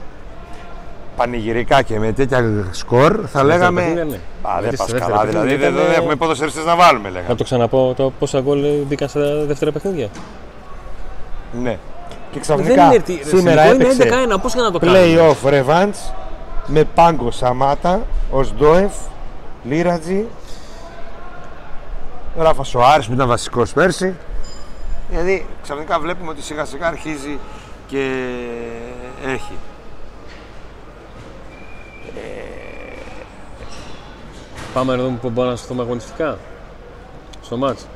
πανηγυρικά 1.16 1.82
και 1.82 1.98
με 1.98 2.12
τέτοια 2.12 2.44
σκορ, 2.70 3.20
θα 3.32 3.44
λέγαμε. 3.44 3.80
παιχνίδια, 3.80 4.04
ναι. 4.04 4.16
Α, 4.42 4.52
δεν 4.54 4.60
Γιατί 4.60 4.76
πας 4.76 4.88
στα 4.88 4.98
καλά. 4.98 5.08
δεύτερα 5.20 5.30
Δηλαδή 5.30 5.46
παιχνίδια 5.48 5.66
δεν, 5.70 5.74
δεν 5.76 5.84
ήταν- 5.84 5.96
έχουμε 6.00 6.14
ποδοσφαιριστές 6.14 6.64
να 6.64 6.76
βάλουμε, 6.76 7.08
λέγαμε. 7.08 7.28
Να 7.28 7.34
το 7.36 7.44
ξαναπώ 7.44 7.94
το 7.96 8.12
πόσα 8.18 8.40
γκολ 8.40 8.60
μπήκαν 8.86 9.08
στα 9.08 9.20
δεύτερα 9.46 9.72
παιχνίδια. 9.72 10.08
Ναι. 11.62 11.70
Και 11.70 11.78
Δεν 12.32 12.40
ξαφνικά 12.40 12.84
είναι 12.84 12.98
τι- 12.98 13.20
σήμερα 13.28 13.64
είναι 13.66 13.84
έπαιξε 13.84 14.02
11-1, 14.34 14.38
πώς 14.42 14.54
για 14.54 14.62
να 14.62 14.70
το 14.70 14.78
κάνουμε; 14.78 15.00
play-off 15.04 15.48
revanche 15.50 16.12
με 16.66 16.84
Πάγκο 16.94 17.30
Σαμάτα, 17.30 18.00
Οσντόεφ, 18.30 18.92
Λίρατζι, 19.64 20.24
Ράφα 22.36 22.64
Σοάρης 22.64 23.06
που 23.06 23.12
ήταν 23.12 23.28
βασικός 23.28 23.72
πέρσι. 23.72 24.14
Δηλαδή 25.10 25.46
ξαφνικά 25.62 26.00
βλέπουμε 26.00 26.30
ότι 26.30 26.42
σιγά 26.42 26.64
σιγά 26.64 26.86
αρχίζει 26.86 27.38
και 27.86 28.24
έχει. 29.26 29.52
Πάμε 34.74 34.96
να 34.96 35.02
δούμε 35.02 35.18
πού 35.20 35.30
μπορούμε 35.30 35.52
να 35.52 35.58
σταθούμε 35.58 35.82
αγωνιστικά. 35.82 36.38
Στο 37.42 37.56
μάτς. 37.56 37.86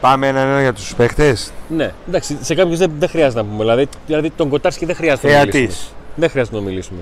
Πάμε 0.00 0.28
ένα-ένα 0.28 0.60
για 0.60 0.72
τους 0.72 0.94
παίχτες. 0.94 1.52
Ναι, 1.68 1.92
εντάξει, 2.08 2.38
σε 2.40 2.54
κάποιους 2.54 2.78
δεν, 2.78 2.92
δεν 2.98 3.08
χρειάζεται 3.08 3.42
να 3.42 3.48
πούμε. 3.48 3.58
Δηλαδή, 3.58 3.88
δηλαδή 4.06 4.30
τον 4.30 4.48
Κοτάρσκι 4.48 4.84
δεν 4.84 4.96
χρειάζεται 4.96 5.26
να 5.32 5.38
μιλήσουμε. 5.38 5.60
Θεατής. 5.60 5.92
Δεν 6.14 6.30
χρειάζεται 6.30 6.56
να 6.56 6.62
μιλήσουμε. 6.62 7.00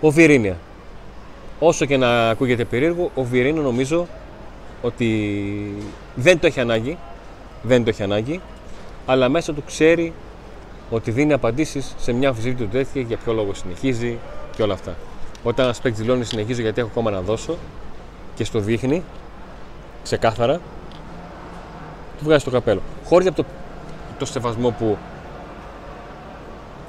Ο 0.00 0.10
Βιρίνια. 0.10 0.56
Όσο 1.58 1.84
και 1.84 1.96
να 1.96 2.28
ακούγεται 2.28 2.64
περίεργο, 2.64 3.10
ο 3.14 3.22
Βιρίνια 3.22 3.62
νομίζω 3.62 4.06
ότι 4.84 5.74
δεν 6.14 6.38
το 6.38 6.46
έχει 6.46 6.60
ανάγκη. 6.60 6.98
Δεν 7.62 7.84
το 7.84 7.90
έχει 7.90 8.02
ανάγκη. 8.02 8.40
Αλλά 9.06 9.28
μέσα 9.28 9.52
του 9.52 9.62
ξέρει 9.66 10.12
ότι 10.90 11.10
δίνει 11.10 11.32
απαντήσεις 11.32 11.94
σε 11.98 12.12
μια 12.12 12.28
αμφισβήτηση 12.28 12.64
του 12.64 12.70
τέτοια 12.70 13.02
για 13.02 13.16
ποιο 13.16 13.32
λόγο 13.32 13.54
συνεχίζει 13.54 14.18
και 14.56 14.62
όλα 14.62 14.74
αυτά. 14.74 14.94
Όταν 15.42 15.64
ένα 15.64 15.74
παίκτη 15.82 16.02
δηλώνει 16.02 16.24
συνεχίζω 16.24 16.60
γιατί 16.60 16.80
έχω 16.80 16.88
ακόμα 16.90 17.10
να 17.10 17.20
δώσω 17.20 17.56
και 18.34 18.44
στο 18.44 18.58
δείχνει 18.58 19.02
ξεκάθαρα, 20.02 20.60
του 22.18 22.24
βγάζει 22.24 22.44
το 22.44 22.50
καπέλο. 22.50 22.80
Χωρίς 23.04 23.26
από 23.26 23.36
το, 23.36 23.44
το 24.18 24.24
σεβασμό 24.24 24.70
που 24.70 24.96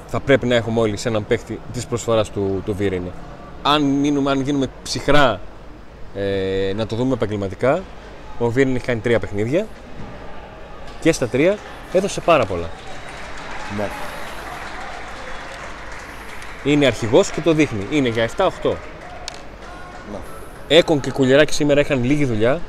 θα 0.06 0.20
πρέπει 0.20 0.46
να 0.46 0.54
έχουμε 0.54 0.80
όλοι 0.80 0.96
σε 0.96 1.08
έναν 1.08 1.26
παίκτη 1.26 1.60
της 1.72 1.86
προσφοράς 1.86 2.30
του, 2.30 2.62
του 2.64 2.74
Βιρίνη. 2.74 3.12
Αν, 3.62 3.82
μείνουμε, 3.82 4.30
αν 4.30 4.40
γίνουμε 4.40 4.66
ψυχρά 4.82 5.40
ε, 6.16 6.72
να 6.76 6.86
το 6.86 6.96
δούμε 6.96 7.12
επαγγελματικά, 7.12 7.82
ο 8.38 8.48
Βιρίνη 8.48 8.76
έχει 8.76 8.84
κάνει 8.84 9.00
τρία 9.00 9.18
παιχνίδια 9.18 9.66
και 11.00 11.12
στα 11.12 11.28
τρία 11.28 11.56
έδωσε 11.92 12.20
πάρα 12.20 12.44
πολλά. 12.44 12.70
Ναι. 13.76 13.88
Είναι 16.64 16.86
αρχηγός 16.86 17.30
και 17.30 17.40
το 17.40 17.52
δείχνει. 17.52 17.86
Είναι 17.90 18.08
για 18.08 18.28
7-8. 18.36 18.48
Ναι. 18.62 20.18
Έκον 20.68 21.00
και 21.00 21.10
Κουλιεράκη 21.10 21.52
σήμερα 21.52 21.80
είχαν 21.80 22.04
λίγη 22.04 22.24
δουλειά 22.24 22.60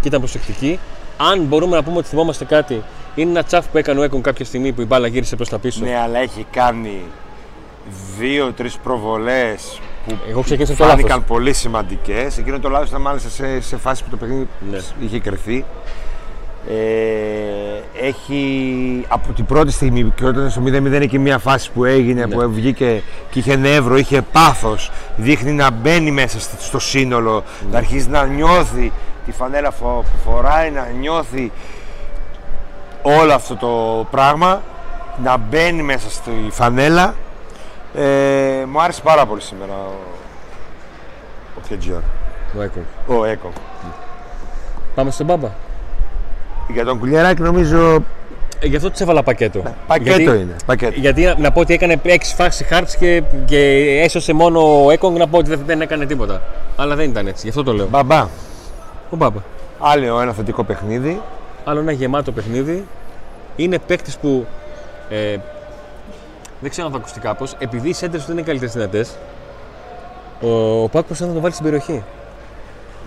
και 0.00 0.08
ήταν 0.08 0.20
προσεκτικοί. 0.20 0.78
Αν 1.16 1.40
μπορούμε 1.40 1.76
να 1.76 1.82
πούμε 1.82 1.96
ότι 1.96 2.08
θυμόμαστε 2.08 2.44
κάτι, 2.44 2.82
είναι 3.14 3.30
ένα 3.30 3.42
τσαφ 3.42 3.66
που 3.68 3.78
έκανε 3.78 4.00
ο 4.00 4.02
Έκον 4.02 4.22
κάποια 4.22 4.44
στιγμή 4.44 4.72
που 4.72 4.80
η 4.80 4.84
μπάλα 4.84 5.06
γύρισε 5.06 5.36
προς 5.36 5.48
τα 5.48 5.58
πίσω. 5.58 5.84
Ναι, 5.84 5.98
αλλά 5.98 6.18
έχει 6.18 6.46
κάνει 6.50 7.02
δύο-τρεις 8.18 8.76
προβολές 8.76 9.80
που 10.06 10.16
Εγώ 10.28 10.42
ξεκίνησα 10.42 10.72
από 10.72 10.82
το 10.82 10.88
φάνηκαν 10.88 11.10
λάθος. 11.10 11.24
πολύ 11.26 11.52
σημαντικές. 11.52 12.38
Εκείνο 12.38 12.58
το 12.58 12.68
λάθος 12.68 12.88
ήταν 12.88 13.00
μάλιστα 13.00 13.28
σε, 13.28 13.60
σε 13.60 13.76
φάση 13.76 14.04
που 14.04 14.10
το 14.10 14.16
παιχνίδι 14.16 14.48
Ναι. 14.70 14.78
είχε 15.00 15.20
κρυθεί. 15.20 15.64
Ε, 16.68 18.06
έχει 18.06 19.04
από 19.08 19.32
την 19.32 19.44
πρώτη 19.44 19.72
στιγμή 19.72 20.12
και 20.14 20.24
όταν 20.24 20.50
στο 20.50 20.62
0-0 20.66 20.92
εκεί 21.00 21.18
μια 21.18 21.38
φάση 21.38 21.70
που 21.70 21.84
έγινε 21.84 22.26
Ναι. 22.26 22.34
που 22.36 22.50
βγήκε 22.52 23.02
και 23.30 23.38
είχε 23.38 23.56
νεύρο, 23.56 23.96
είχε 23.96 24.22
πάθος 24.32 24.90
δείχνει 25.16 25.52
να 25.52 25.70
μπαίνει 25.70 26.10
μέσα 26.10 26.40
στο- 26.40 26.56
στο 26.58 26.78
σύνολο 26.78 27.32
Ναι. 27.64 27.70
να 27.72 27.78
αρχίζει 27.78 28.08
να 28.08 28.24
νιώθει 28.24 28.92
τη 29.26 29.32
φανέλα 29.32 29.70
φο- 29.70 30.04
που 30.24 30.30
φοράει 30.30 30.70
να 30.70 30.88
νιώθει 31.00 31.52
όλο 33.02 33.32
αυτό 33.34 33.54
το 33.56 34.06
πράγμα 34.10 34.62
να 35.22 35.36
μπαίνει 35.36 35.82
μέσα 35.82 36.10
στη 36.10 36.30
φανέλα. 36.50 37.14
Ε, 37.94 38.64
μου 38.68 38.80
άρεσε 38.82 39.00
πάρα 39.02 39.26
πολύ 39.26 39.40
σήμερα 39.40 39.72
ο, 39.72 39.92
ο 41.58 41.60
KGR, 41.70 42.00
Ο 42.58 42.62
Έκο. 42.62 42.78
ο 43.06 43.24
Έκο. 43.24 43.52
Πάμε 44.94 45.10
στον 45.10 45.26
Μπάμπα. 45.26 45.48
Για 46.68 46.84
τον 46.84 46.98
Κουλιαράκη 46.98 47.42
νομίζω 47.42 48.02
Ε, 48.60 48.66
γι' 48.66 48.76
αυτό 48.76 48.90
τη 48.90 49.02
έβαλα 49.02 49.22
πακέτο. 49.22 49.62
πακέτο 49.86 50.20
γιατί, 50.20 50.40
είναι. 50.40 50.56
Πακέτο. 50.66 51.00
Γιατί 51.00 51.22
να, 51.24 51.34
να 51.38 51.52
πω 51.52 51.60
ότι 51.60 51.74
έκανε 51.74 52.00
6 52.04 52.16
φάσει 52.36 52.64
χάρτη 52.64 52.96
και, 52.98 53.22
και 53.44 53.58
έσωσε 54.02 54.32
μόνο 54.32 54.84
ο 54.84 54.90
Έκογκ 54.90 55.16
να 55.16 55.28
πω 55.28 55.38
ότι 55.38 55.48
δεν, 55.48 55.60
δεν 55.66 55.80
έκανε 55.80 56.06
τίποτα. 56.06 56.42
Αλλά 56.76 56.94
δεν 56.94 57.10
ήταν 57.10 57.26
έτσι, 57.26 57.42
γι' 57.42 57.48
αυτό 57.48 57.62
το 57.62 57.72
λέω. 57.72 57.86
Μπαμπά, 57.86 58.22
Ο 59.10 59.16
Μπάμπα. 59.16 59.40
άλλο 59.80 60.20
ένα 60.20 60.32
θετικό 60.32 60.64
παιχνίδι. 60.64 61.20
Άλλο 61.64 61.80
ένα 61.80 61.92
γεμάτο 61.92 62.32
παιχνίδι. 62.32 62.86
Είναι 63.56 63.78
παίκτης 63.78 64.16
που. 64.16 64.46
Ε, 65.08 65.36
δεν 66.64 66.72
ξέρω 66.72 66.86
αν 66.86 66.92
θα 66.92 66.98
ακουστεί 66.98 67.20
κάπως. 67.20 67.54
Επειδή 67.58 67.88
οι 67.88 67.92
σέντερ 67.92 68.20
του 68.20 68.26
δεν 68.26 68.36
είναι 68.36 68.46
καλύτερες 68.46 68.74
δυνατές, 68.74 69.16
ο, 70.40 70.82
ο 70.82 70.88
Πάκ 70.88 71.04
προσπαθεί 71.04 71.24
να 71.24 71.32
τον 71.32 71.42
βάλει 71.42 71.52
στην 71.54 71.64
περιοχή. 71.64 72.02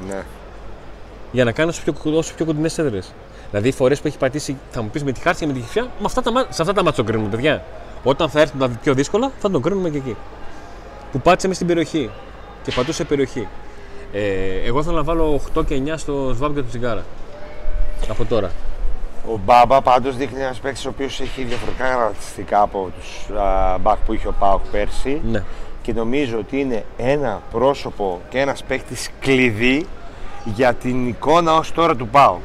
Ναι. 0.07 0.23
Για 1.31 1.43
να 1.43 1.51
κάνει 1.51 1.69
όσο 1.69 1.81
πιο, 1.83 2.17
όσο 2.17 2.33
πιο 2.33 2.45
κοντινές 2.45 2.77
έδρε. 2.77 2.99
Δηλαδή, 3.49 3.67
οι 3.67 3.71
φορές 3.71 4.01
που 4.01 4.07
έχει 4.07 4.17
πατήσει, 4.17 4.57
θα 4.71 4.81
μου 4.81 4.89
πεις 4.89 5.03
με 5.03 5.11
τη 5.11 5.19
χάρτη 5.19 5.39
και 5.39 5.47
με 5.47 5.53
τη 5.53 5.59
χυφιά, 5.59 5.83
με 5.83 6.05
αυτά 6.05 6.21
τα, 6.21 6.31
μα- 6.31 6.47
σε 6.49 6.61
αυτά 6.61 6.73
τα 6.73 6.83
μάτια 6.83 7.03
τον 7.03 7.05
κρίνουμε, 7.05 7.29
παιδιά. 7.29 7.63
Όταν 8.03 8.29
θα 8.29 8.39
έρθουν 8.41 8.59
τα 8.59 8.69
πιο 8.81 8.93
δύσκολα, 8.93 9.31
θα 9.39 9.51
τον 9.51 9.61
κρίνουμε 9.61 9.89
και 9.89 9.97
εκεί. 9.97 10.15
Που 11.11 11.19
πάτησε 11.21 11.47
μες 11.47 11.55
στην 11.55 11.67
περιοχή 11.67 12.09
και 12.63 12.71
πατούσε 12.75 13.03
περιοχή. 13.03 13.47
Ε, 14.13 14.21
εγώ 14.65 14.83
θέλω 14.83 14.95
να 14.95 15.03
βάλω 15.03 15.41
8 15.57 15.65
και 15.65 15.81
9 15.85 15.97
στο 15.97 16.31
σβάμπ 16.35 16.55
και 16.55 16.61
το 16.61 16.67
τσιγάρα. 16.67 17.03
Από 18.09 18.25
τώρα. 18.25 18.51
Ο 19.33 19.39
Μπάμπα 19.45 19.81
πάντως 19.81 20.17
δείχνει 20.17 20.41
ένας 20.41 20.57
παίκτης 20.59 20.85
ο 20.85 20.89
οποίος 20.89 21.19
έχει 21.19 21.43
διαφορετικά 21.43 21.85
χαρακτηριστικά 21.85 22.61
από 22.61 22.91
τους 22.99 23.37
α, 23.37 23.77
μπακ 23.81 23.97
που 24.05 24.13
είχε 24.13 24.27
ο 24.27 24.33
Πάοκ 24.39 24.61
πέρσι 24.71 25.21
Ναι. 25.31 25.43
και 25.81 25.93
νομίζω 25.93 26.37
ότι 26.37 26.59
είναι 26.59 26.83
ένα 26.97 27.41
πρόσωπο 27.51 28.21
και 28.29 28.39
ένας 28.39 28.63
παίκτης 28.63 29.09
κλειδί 29.19 29.85
για 30.43 30.73
την 30.73 31.07
εικόνα 31.07 31.53
ως 31.53 31.71
τώρα 31.71 31.95
του 31.95 32.07
Πάοκ. 32.07 32.39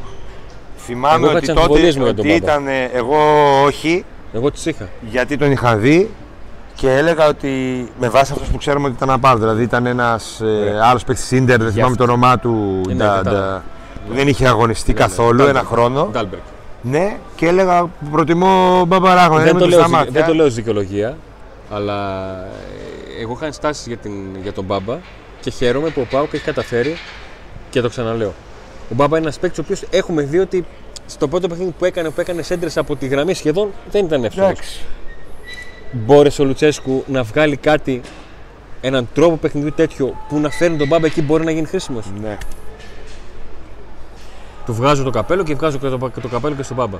Θυμάμαι 0.76 1.14
Εγώ 1.14 1.24
είχα 1.24 1.36
ότι 1.36 1.40
τις 1.40 1.48
τότε 1.48 1.60
αμφιβολίες 1.60 1.96
μου 1.96 2.04
για 2.04 2.14
τον 2.14 2.26
ότι 2.26 2.38
Μπάμπα. 2.38 2.52
ήταν, 2.52 2.66
ε, 2.66 2.84
εγώ 2.92 3.16
όχι, 3.64 4.04
Εγώ 4.32 4.50
τις 4.50 4.66
είχα. 4.66 4.88
γιατί 5.10 5.36
τον 5.36 5.50
είχα 5.50 5.76
δει 5.76 6.10
και 6.74 6.90
έλεγα 6.92 7.26
ότι 7.28 7.88
με 8.00 8.08
βάση 8.08 8.32
αυτό 8.32 8.44
που 8.52 8.58
ξέρουμε 8.58 8.86
ότι 8.86 8.94
ήταν 8.96 9.08
να 9.08 9.18
πάρω. 9.18 9.38
Δηλαδή 9.38 9.62
ήταν 9.62 9.86
ένας 9.86 10.40
ε, 10.40 10.80
άλλος 10.82 11.04
παίκτης 11.04 11.30
Ίντερ, 11.30 11.62
δεν 11.62 11.72
θυμάμαι 11.72 11.96
το 11.96 12.02
όνομά 12.02 12.38
του. 12.38 12.80
ναι, 12.86 12.94
ντα- 12.94 13.14
κατάλαβα. 13.16 13.46
ντα- 13.46 13.62
που 14.08 14.14
δεν 14.14 14.28
είχε 14.28 14.46
αγωνιστεί 14.48 14.92
Ναι, 14.92 14.98
καθόλου 14.98 15.36
ναι, 15.36 15.42
ένα 15.42 15.52
Ντάλμπεργκ. 15.52 15.66
χρόνο. 15.72 16.08
Ντάλμπεργκ. 16.12 16.42
Ναι, 16.82 17.16
και 17.34 17.46
έλεγα 17.46 17.90
προτιμώ 18.10 18.84
Μπαμπαράγο. 18.86 19.36
Δεν, 19.38 19.46
το 19.52 19.54
με 19.58 19.60
λέω, 19.60 19.70
στα 19.78 19.84
ως- 19.84 19.90
μάτια. 19.90 20.10
δεν 20.12 20.24
το 20.26 20.34
λέω 20.34 20.46
ως 20.46 20.54
δικαιολογία, 20.54 21.16
αλλά 21.70 22.28
ε, 23.18 23.22
εγώ 23.22 23.32
είχα 23.32 23.46
ενστάσει 23.46 23.88
για, 23.88 23.96
την, 23.96 24.12
για 24.42 24.52
τον 24.52 24.64
Μπάμπα 24.64 24.98
και 25.40 25.50
χαίρομαι 25.50 25.88
που 25.88 26.00
ο 26.00 26.06
Πάουκ 26.10 26.32
έχει 26.32 26.44
καταφέρει 26.44 26.96
και 27.70 27.80
το 27.80 27.88
ξαναλέω. 27.88 28.32
Ο 28.90 28.94
Μπάμπα 28.94 29.16
είναι 29.16 29.26
ένας 29.26 29.38
παίκτης 29.38 29.58
ο 29.58 29.62
οποίος 29.62 29.82
έχουμε 29.90 30.22
δει 30.22 30.38
ότι 30.38 30.64
στο 31.06 31.28
πρώτο 31.28 31.48
παιχνίδι 31.48 31.74
που 31.78 31.84
έκανε, 31.84 32.10
που 32.10 32.20
έκανε 32.20 32.42
σέντρες 32.42 32.76
από 32.76 32.96
τη 32.96 33.06
γραμμή 33.06 33.34
σχεδόν 33.34 33.68
δεν 33.90 34.04
ήταν 34.04 34.24
εύκολο. 34.24 34.46
Εντάξει. 34.46 34.80
Μπόρεσε 35.92 36.42
ο 36.42 36.44
Λουτσέσκου 36.44 37.04
να 37.06 37.22
βγάλει 37.22 37.56
κάτι, 37.56 38.00
έναν 38.80 39.08
τρόπο 39.14 39.36
παιχνιδιού 39.36 39.72
τέτοιο 39.72 40.14
που 40.28 40.38
να 40.38 40.50
φέρνει 40.50 40.76
τον 40.76 40.86
Μπάμπα 40.88 41.06
εκεί 41.06 41.22
μπορεί 41.22 41.44
να 41.44 41.50
γίνει 41.50 41.66
χρήσιμος. 41.66 42.04
Ναι. 42.22 42.38
Του 44.66 44.74
βγάζω 44.74 45.02
το 45.02 45.10
καπέλο 45.10 45.42
και 45.42 45.54
βγάζω 45.54 45.78
και 45.78 45.88
το, 45.88 46.08
και 46.08 46.20
το 46.20 46.28
καπέλο 46.28 46.54
και 46.54 46.62
στον 46.62 46.76
Μπάμπα. 46.76 46.98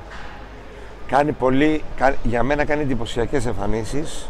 Κάνει 1.06 1.32
πολύ, 1.32 1.82
κα- 1.96 2.14
για 2.22 2.42
μένα 2.42 2.64
κάνει 2.64 2.82
εντυπωσιακές 2.82 3.46
εμφανίσεις. 3.46 4.28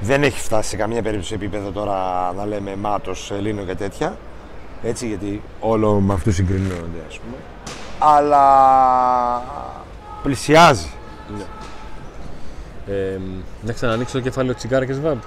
Δεν 0.00 0.22
έχει 0.22 0.40
φτάσει 0.40 0.68
σε 0.68 0.76
καμία 0.76 1.02
περίπτωση 1.02 1.28
σε 1.28 1.34
επίπεδο 1.34 1.70
τώρα 1.70 2.32
να 2.36 2.46
λέμε 2.46 2.76
Μάτος, 2.76 3.30
Ελλήνο 3.30 3.62
και 3.62 3.74
τέτοια. 3.74 4.16
Έτσι, 4.82 5.06
γιατί 5.06 5.42
όλο 5.60 6.00
με 6.00 6.12
αυτού 6.12 6.32
συγκρίνονται, 6.32 7.02
ας 7.08 7.18
πούμε. 7.18 7.36
Αλλά 7.98 8.42
πλησιάζει. 10.22 10.88
Ε, 12.86 13.18
να 13.62 13.72
ξανανοίξω 13.72 14.12
το 14.18 14.22
κεφάλαιο 14.22 14.54
τσιγάρα 14.54 14.84
και 14.86 14.92
σβάμπ. 14.92 15.18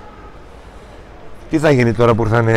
Τι 1.50 1.60
θα 1.60 1.72
γίνει 1.72 1.94
τώρα 1.94 2.14
που 2.14 2.22
ήρθαν 2.24 2.48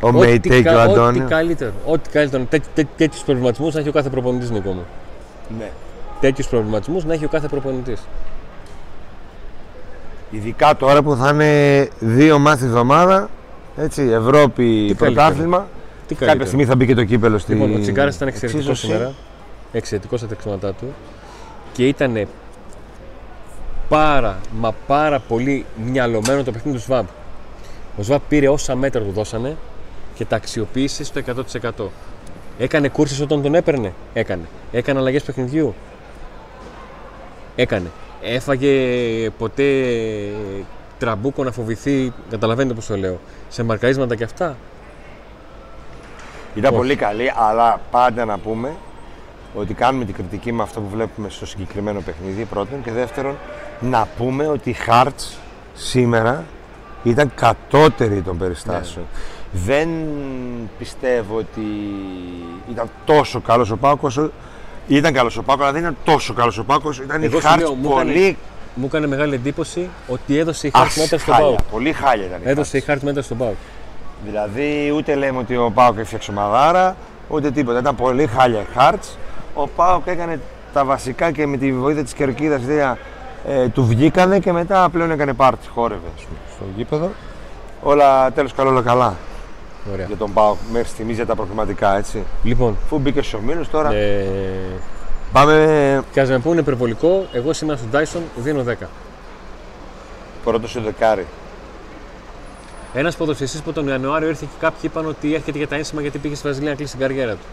ο 0.00 0.12
Μέιτέ 0.12 0.48
και 0.48 0.68
ο 0.68 0.72
κα- 0.72 0.82
ό,τι 0.82 0.92
Αντώνιο. 0.92 1.26
καλύτερο. 1.28 1.72
Ό,τι 1.86 2.10
καλύτερο. 2.10 2.44
Τέ, 2.50 2.60
τέ, 2.74 2.86
Τέτοιους 2.96 3.22
προβληματισμούς 3.22 3.74
να 3.74 3.80
έχει 3.80 3.88
ο 3.88 3.92
κάθε 3.92 4.08
προπονητής, 4.08 4.50
Νίκο 4.50 4.70
μου. 4.70 4.84
Ναι. 5.58 5.70
Τέτοιους 6.20 6.48
προβληματισμούς 6.48 7.04
να 7.04 7.12
έχει 7.14 7.24
ο 7.24 7.28
κάθε 7.28 7.48
προπονητής. 7.48 8.00
Ειδικά 10.30 10.76
τώρα 10.76 11.02
που 11.02 11.16
θα 11.16 11.28
είναι 11.30 11.88
δύο 11.98 12.38
μάθη 12.38 12.64
εβδομάδας. 12.64 13.28
Έτσι, 13.76 14.02
Ευρώπη, 14.02 14.94
πρωτάθλημα. 14.98 15.58
Τι 16.06 16.14
Κάποια 16.14 16.26
καλύτερο. 16.26 16.46
στιγμή 16.46 16.64
θα 16.64 16.76
μπει 16.76 16.86
και 16.86 16.94
το 16.94 17.04
κύπελο 17.04 17.38
στη. 17.38 17.52
Λοιπόν, 17.54 17.74
ο 17.74 17.78
Τσιγκάρας 17.80 18.14
ήταν 18.16 18.28
εξαιρετικός 18.28 18.68
εξίσωση. 18.68 18.92
σήμερα. 18.92 19.12
Εξαιρετικός 19.72 20.18
στα 20.18 20.28
τρεξίματά 20.28 20.72
του. 20.72 20.86
Και 21.72 21.86
ήταν 21.86 22.26
πάρα 23.88 24.38
μα 24.60 24.72
πάρα 24.86 25.18
πολύ 25.18 25.64
μυαλωμένο 25.90 26.42
το 26.42 26.50
παιχνίδι 26.52 26.76
του 26.76 26.82
Σβαμπ. 26.82 27.06
Ο 27.98 28.02
Σβαμπ 28.02 28.18
πήρε 28.28 28.48
όσα 28.48 28.74
μέτρα 28.76 29.00
του 29.02 29.10
δώσανε 29.12 29.56
και 30.20 30.26
τα 30.26 30.36
αξιοποίησε 30.36 31.04
στο 31.04 31.20
100%. 31.78 31.86
Έκανε 32.58 32.88
κούρσες 32.88 33.20
όταν 33.20 33.42
τον 33.42 33.54
έπαιρνε; 33.54 33.92
Έκανε. 34.12 34.42
Έκανε 34.72 34.98
αλλαγές 34.98 35.22
παιχνιδιού; 35.22 35.74
Έκανε. 37.56 37.90
Έφαγε 38.22 38.70
ποτέ 39.38 39.64
τραμπούκο 40.98 41.44
να 41.44 41.52
φοβηθεί, 41.52 42.12
καταλαβαίνετε 42.30 42.74
πώς 42.74 42.86
το 42.86 42.96
λέω, 42.96 43.20
σε 43.48 43.62
μαρκαρίσματα 43.62 44.14
και 44.14 44.24
αυτά; 44.24 44.56
Ήταν 46.54 46.70
Όχι. 46.70 46.80
πολύ 46.80 46.96
καλή, 46.96 47.32
αλλά 47.36 47.80
πάντα 47.90 48.24
να 48.24 48.38
πούμε 48.38 48.72
ότι 49.54 49.74
κάνουμε 49.74 50.04
την 50.04 50.14
κριτική 50.14 50.52
με 50.52 50.62
αυτό 50.62 50.80
που 50.80 50.88
βλέπουμε 50.88 51.28
στο 51.28 51.46
συγκεκριμένο 51.46 52.00
παιχνίδι 52.00 52.44
πρώτον 52.44 52.82
και 52.82 52.90
δεύτερον 52.92 53.36
να 53.80 54.08
πούμε 54.16 54.46
ότι 54.46 54.70
η 54.70 54.76
Hearts 54.86 55.36
σήμερα 55.74 56.44
ήταν 57.02 57.32
κατώτερη 57.34 58.22
των 58.22 58.38
περιστάσεων. 58.38 59.06
Δεν 59.52 59.88
πιστεύω 60.78 61.36
ότι 61.36 61.60
ήταν 62.70 62.90
τόσο 63.04 63.40
καλός 63.40 63.70
ο 63.70 63.76
ΠΑΟΚ 63.76 64.16
όσο 64.16 64.30
ήταν 64.88 65.12
καλός 65.12 65.36
ο 65.36 65.42
ΠΑΟΚ, 65.42 65.62
αλλά 65.62 65.72
δεν 65.72 65.80
ήταν 65.80 65.96
τόσο 66.04 66.32
καλός 66.34 66.58
ο 66.58 66.64
ΠΑΟΚ. 66.64 66.98
Ήταν 66.98 67.22
Εγώ 67.22 67.38
η 67.38 67.40
σου 67.40 67.46
Hearts 67.48 67.58
λέω, 67.58 67.74
μου 67.74 67.88
πολύ 67.88 68.10
έκανε- 68.10 68.36
Μου 68.74 68.86
έκανε 68.86 69.06
μεγάλη 69.06 69.34
εντύπωση 69.34 69.88
ότι 70.08 70.38
έδωσε 70.38 70.66
η 70.66 70.70
Hearts, 70.70 70.96
μέτρα 70.96 71.18
στον 71.18 71.34
χάλια, 71.34 71.48
ΠΑΟΚ. 71.48 71.70
Πολύ 71.70 71.92
χάλια 71.92 72.26
ήταν 72.26 72.38
η 72.44 72.48
Έδωσε 72.48 72.76
η 72.76 72.80
Hearts. 72.80 72.86
Hearts 72.86 73.02
μέτρα 73.02 73.22
στον 73.22 73.36
ΠΑΟΚ. 73.36 73.54
Δηλαδή 74.24 74.92
ούτε 74.96 75.14
λέμε 75.14 75.38
ότι 75.38 75.56
ο 75.56 75.70
ΠΑΟΚ 75.74 75.98
έφτιαξε 75.98 76.30
ομαδάρα, 76.30 76.96
ούτε 77.28 77.50
τίποτα. 77.50 77.78
Ήταν 77.78 77.94
πολύ 77.96 78.26
χάλια 78.26 78.60
η 78.60 78.64
Hearts. 78.76 79.16
Ο 79.54 79.66
Πάοκ 79.68 80.06
έκανε 80.06 80.40
τα 80.72 80.84
βασικά 80.84 81.30
και 81.30 81.46
με 81.46 81.56
τη 81.56 81.72
βοήθεια 81.72 82.02
της 82.02 82.12
κερκίδας 82.12 82.60
ε, 83.48 83.68
του 83.68 83.86
βγήκανε 83.86 84.38
και 84.38 84.52
μετά 84.52 84.88
πλέον 84.92 85.10
έκανε 85.10 85.32
πάρτι, 85.32 85.66
χόρευε 85.68 86.06
ας 86.16 86.22
πούμε, 86.22 86.38
στο 86.54 86.64
γήπεδο. 86.76 87.10
Όλα 87.82 88.32
τέλος 88.32 88.52
καλό, 88.52 88.70
όλα 88.70 88.82
καλά 88.82 89.16
Ωραία. 89.92 90.06
για 90.06 90.16
τον 90.16 90.32
Πάοκ 90.32 90.56
μέχρι 90.72 90.88
στιγμής 90.88 91.16
για 91.16 91.26
τα 91.26 91.34
προβληματικά, 91.34 91.96
έτσι. 91.96 92.24
Λοιπόν, 92.42 92.76
Φού 92.88 92.98
μπήκε 92.98 93.22
στους 93.22 93.34
ομίλους 93.34 93.68
τώρα, 93.68 93.92
ε, 93.92 94.26
πάμε 95.32 96.02
και 96.12 96.20
ας 96.20 96.28
με 96.28 96.38
πούνε 96.38 96.60
υπερβολικό, 96.60 97.26
εγώ 97.32 97.52
σήμερα 97.52 97.78
στον 97.78 97.90
Tyson 97.92 98.42
δίνω 98.42 98.62
10. 98.62 98.88
πρώτος 100.44 100.70
στο 100.70 100.80
δεκάρι. 100.80 101.26
Ένας 102.94 103.16
ποδοσφαιριστής 103.16 103.60
που 103.60 103.72
τον 103.72 103.88
Ιανουάριο 103.88 104.28
ήρθε 104.28 104.46
και 104.46 104.56
κάποιοι 104.60 104.80
είπαν 104.82 105.06
ότι 105.06 105.34
έρχεται 105.34 105.58
για 105.58 105.68
τα 105.68 105.76
ένσημα 105.76 106.00
γιατί 106.00 106.18
πήγε 106.18 106.34
στη 106.34 106.42
Βραζιλία 106.42 106.70
να 106.70 106.76
κλείσει 106.76 106.90
την 106.96 107.00
καριέρα 107.00 107.32
του. 107.32 107.44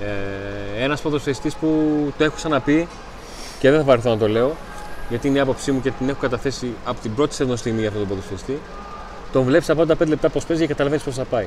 Ε, 0.00 0.82
ένας 0.84 1.00
ποδοσφαιριστής 1.00 1.54
που 1.54 1.68
το 2.18 2.24
έχω 2.24 2.34
ξαναπεί 2.34 2.88
και 3.58 3.70
δεν 3.70 3.78
θα 3.78 3.84
βαρεθώ 3.84 4.10
να 4.10 4.18
το 4.18 4.28
λέω 4.28 4.52
γιατί 5.08 5.28
είναι 5.28 5.38
η 5.38 5.40
άποψή 5.40 5.72
μου 5.72 5.80
και 5.80 5.90
την 5.90 6.08
έχω 6.08 6.18
καταθέσει 6.20 6.74
από 6.84 7.00
την 7.00 7.14
πρώτη 7.14 7.34
σεζόν 7.34 7.56
στιγμή 7.56 7.78
για 7.78 7.88
αυτόν 7.88 8.06
τον 8.06 8.10
ποδοσφαιριστή. 8.16 8.58
Τον 9.34 9.42
βλέπεις 9.44 9.66
τα 9.66 9.74
πρώτα 9.74 9.94
5 9.94 10.06
λεπτά 10.08 10.28
πώ 10.28 10.40
παίζει 10.48 10.62
και 10.62 10.68
καταλαβαίνεις 10.68 11.04
πώς 11.04 11.14
θα 11.14 11.24
πάει. 11.24 11.46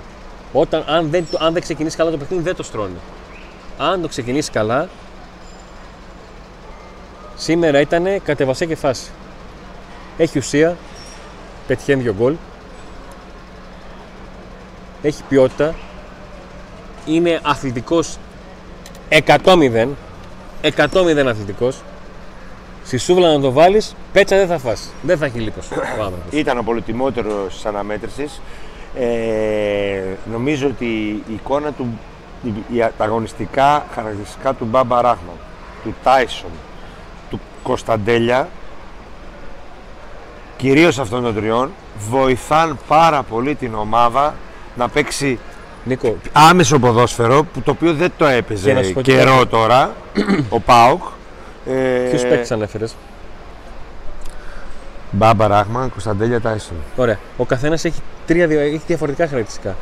Όταν, 0.53 0.83
αν, 0.87 1.09
δεν, 1.09 1.25
το- 1.31 1.37
αν 1.41 1.53
δεν 1.53 1.61
ξεκινήσει 1.61 1.97
καλά 1.97 2.11
το 2.11 2.17
παιχνίδι, 2.17 2.43
δεν 2.43 2.55
το 2.55 2.63
στρώνει. 2.63 2.95
Αν 3.77 4.01
το 4.01 4.07
ξεκινήσει 4.07 4.51
καλά, 4.51 4.87
σήμερα 7.35 7.79
ήταν 7.79 8.05
κατεβασέ 8.23 8.65
και 8.65 8.75
φάση. 8.75 9.09
Έχει 10.17 10.37
ουσία, 10.37 10.77
πετυχαίνει 11.67 12.01
δύο 12.01 12.13
γκολ, 12.13 12.35
έχει 15.01 15.23
ποιότητα, 15.29 15.75
είναι 17.05 17.39
αθλητικός 17.43 18.17
100-0, 19.09 19.87
100-0 20.61 21.25
αθλητικός. 21.27 21.77
Στη 22.87 22.97
σούβλα 22.97 23.31
να 23.33 23.39
το 23.39 23.51
βάλεις, 23.51 23.95
πέτσα 24.13 24.37
δεν 24.37 24.47
θα 24.47 24.57
φας. 24.57 24.89
Δεν 25.01 25.17
θα 25.17 25.25
έχει 25.25 25.39
λίπος 25.39 25.67
ο 25.71 25.75
άνθρωπος. 26.03 26.31
Ήταν 26.31 26.57
ο 26.57 26.63
πολυτιμότερος 26.63 27.53
της 27.53 27.65
αναμέτρησης. 27.65 28.41
Ε, 28.99 29.05
νομίζω 30.31 30.67
ότι 30.67 30.85
η 31.27 31.33
εικόνα 31.33 31.71
του 31.71 31.99
οι- 32.43 32.53
οι- 32.73 32.83
τα 32.97 33.03
αγωνιστικά 33.03 33.85
χαρακτηριστικά 33.95 34.53
του 34.53 34.65
Μπάμπα 34.65 35.01
Ράχμαν, 35.01 35.35
του 35.83 35.95
Τάισον, 36.03 36.49
του 37.29 37.39
Κωνσταντέλια, 37.63 38.47
κυρίως 40.57 40.99
αυτών 40.99 41.23
των 41.23 41.35
τριών, 41.35 41.71
βοηθάν 42.09 42.77
πάρα 42.87 43.23
πολύ 43.23 43.55
την 43.55 43.75
ομάδα 43.75 44.35
να 44.75 44.89
παίξει 44.89 45.39
Νίκο, 45.83 46.15
άμεσο 46.33 46.79
ποδόσφαιρο, 46.79 47.43
που 47.53 47.61
το 47.61 47.71
οποίο 47.71 47.93
δεν 47.93 48.11
το 48.17 48.25
Και 48.25 48.31
να 48.31 48.37
έπαιζε 48.37 48.83
σου 48.83 48.93
πω 48.93 49.01
και 49.01 49.11
καιρό 49.13 49.35
κάτι. 49.37 49.47
τώρα, 49.47 49.93
ο 50.49 50.59
Πάουκ. 50.59 51.01
Ε, 51.69 52.07
ποιους 52.09 52.21
παίκτες 52.21 52.51
ανέφερες; 52.51 52.95
Μπάμπα 55.11 55.47
Ράχμαν, 55.47 55.89
Κωνσταντέλια 55.89 56.41
Τάισον. 56.41 56.77
Ωραία. 56.95 57.19
Ο 57.37 57.45
καθένας 57.45 57.85
έχει, 57.85 58.01
τρία, 58.25 58.47
δια- 58.47 58.61
έχει 58.61 58.81
διαφορετικά 58.87 59.27
χαρακτηριστικά. 59.27 59.75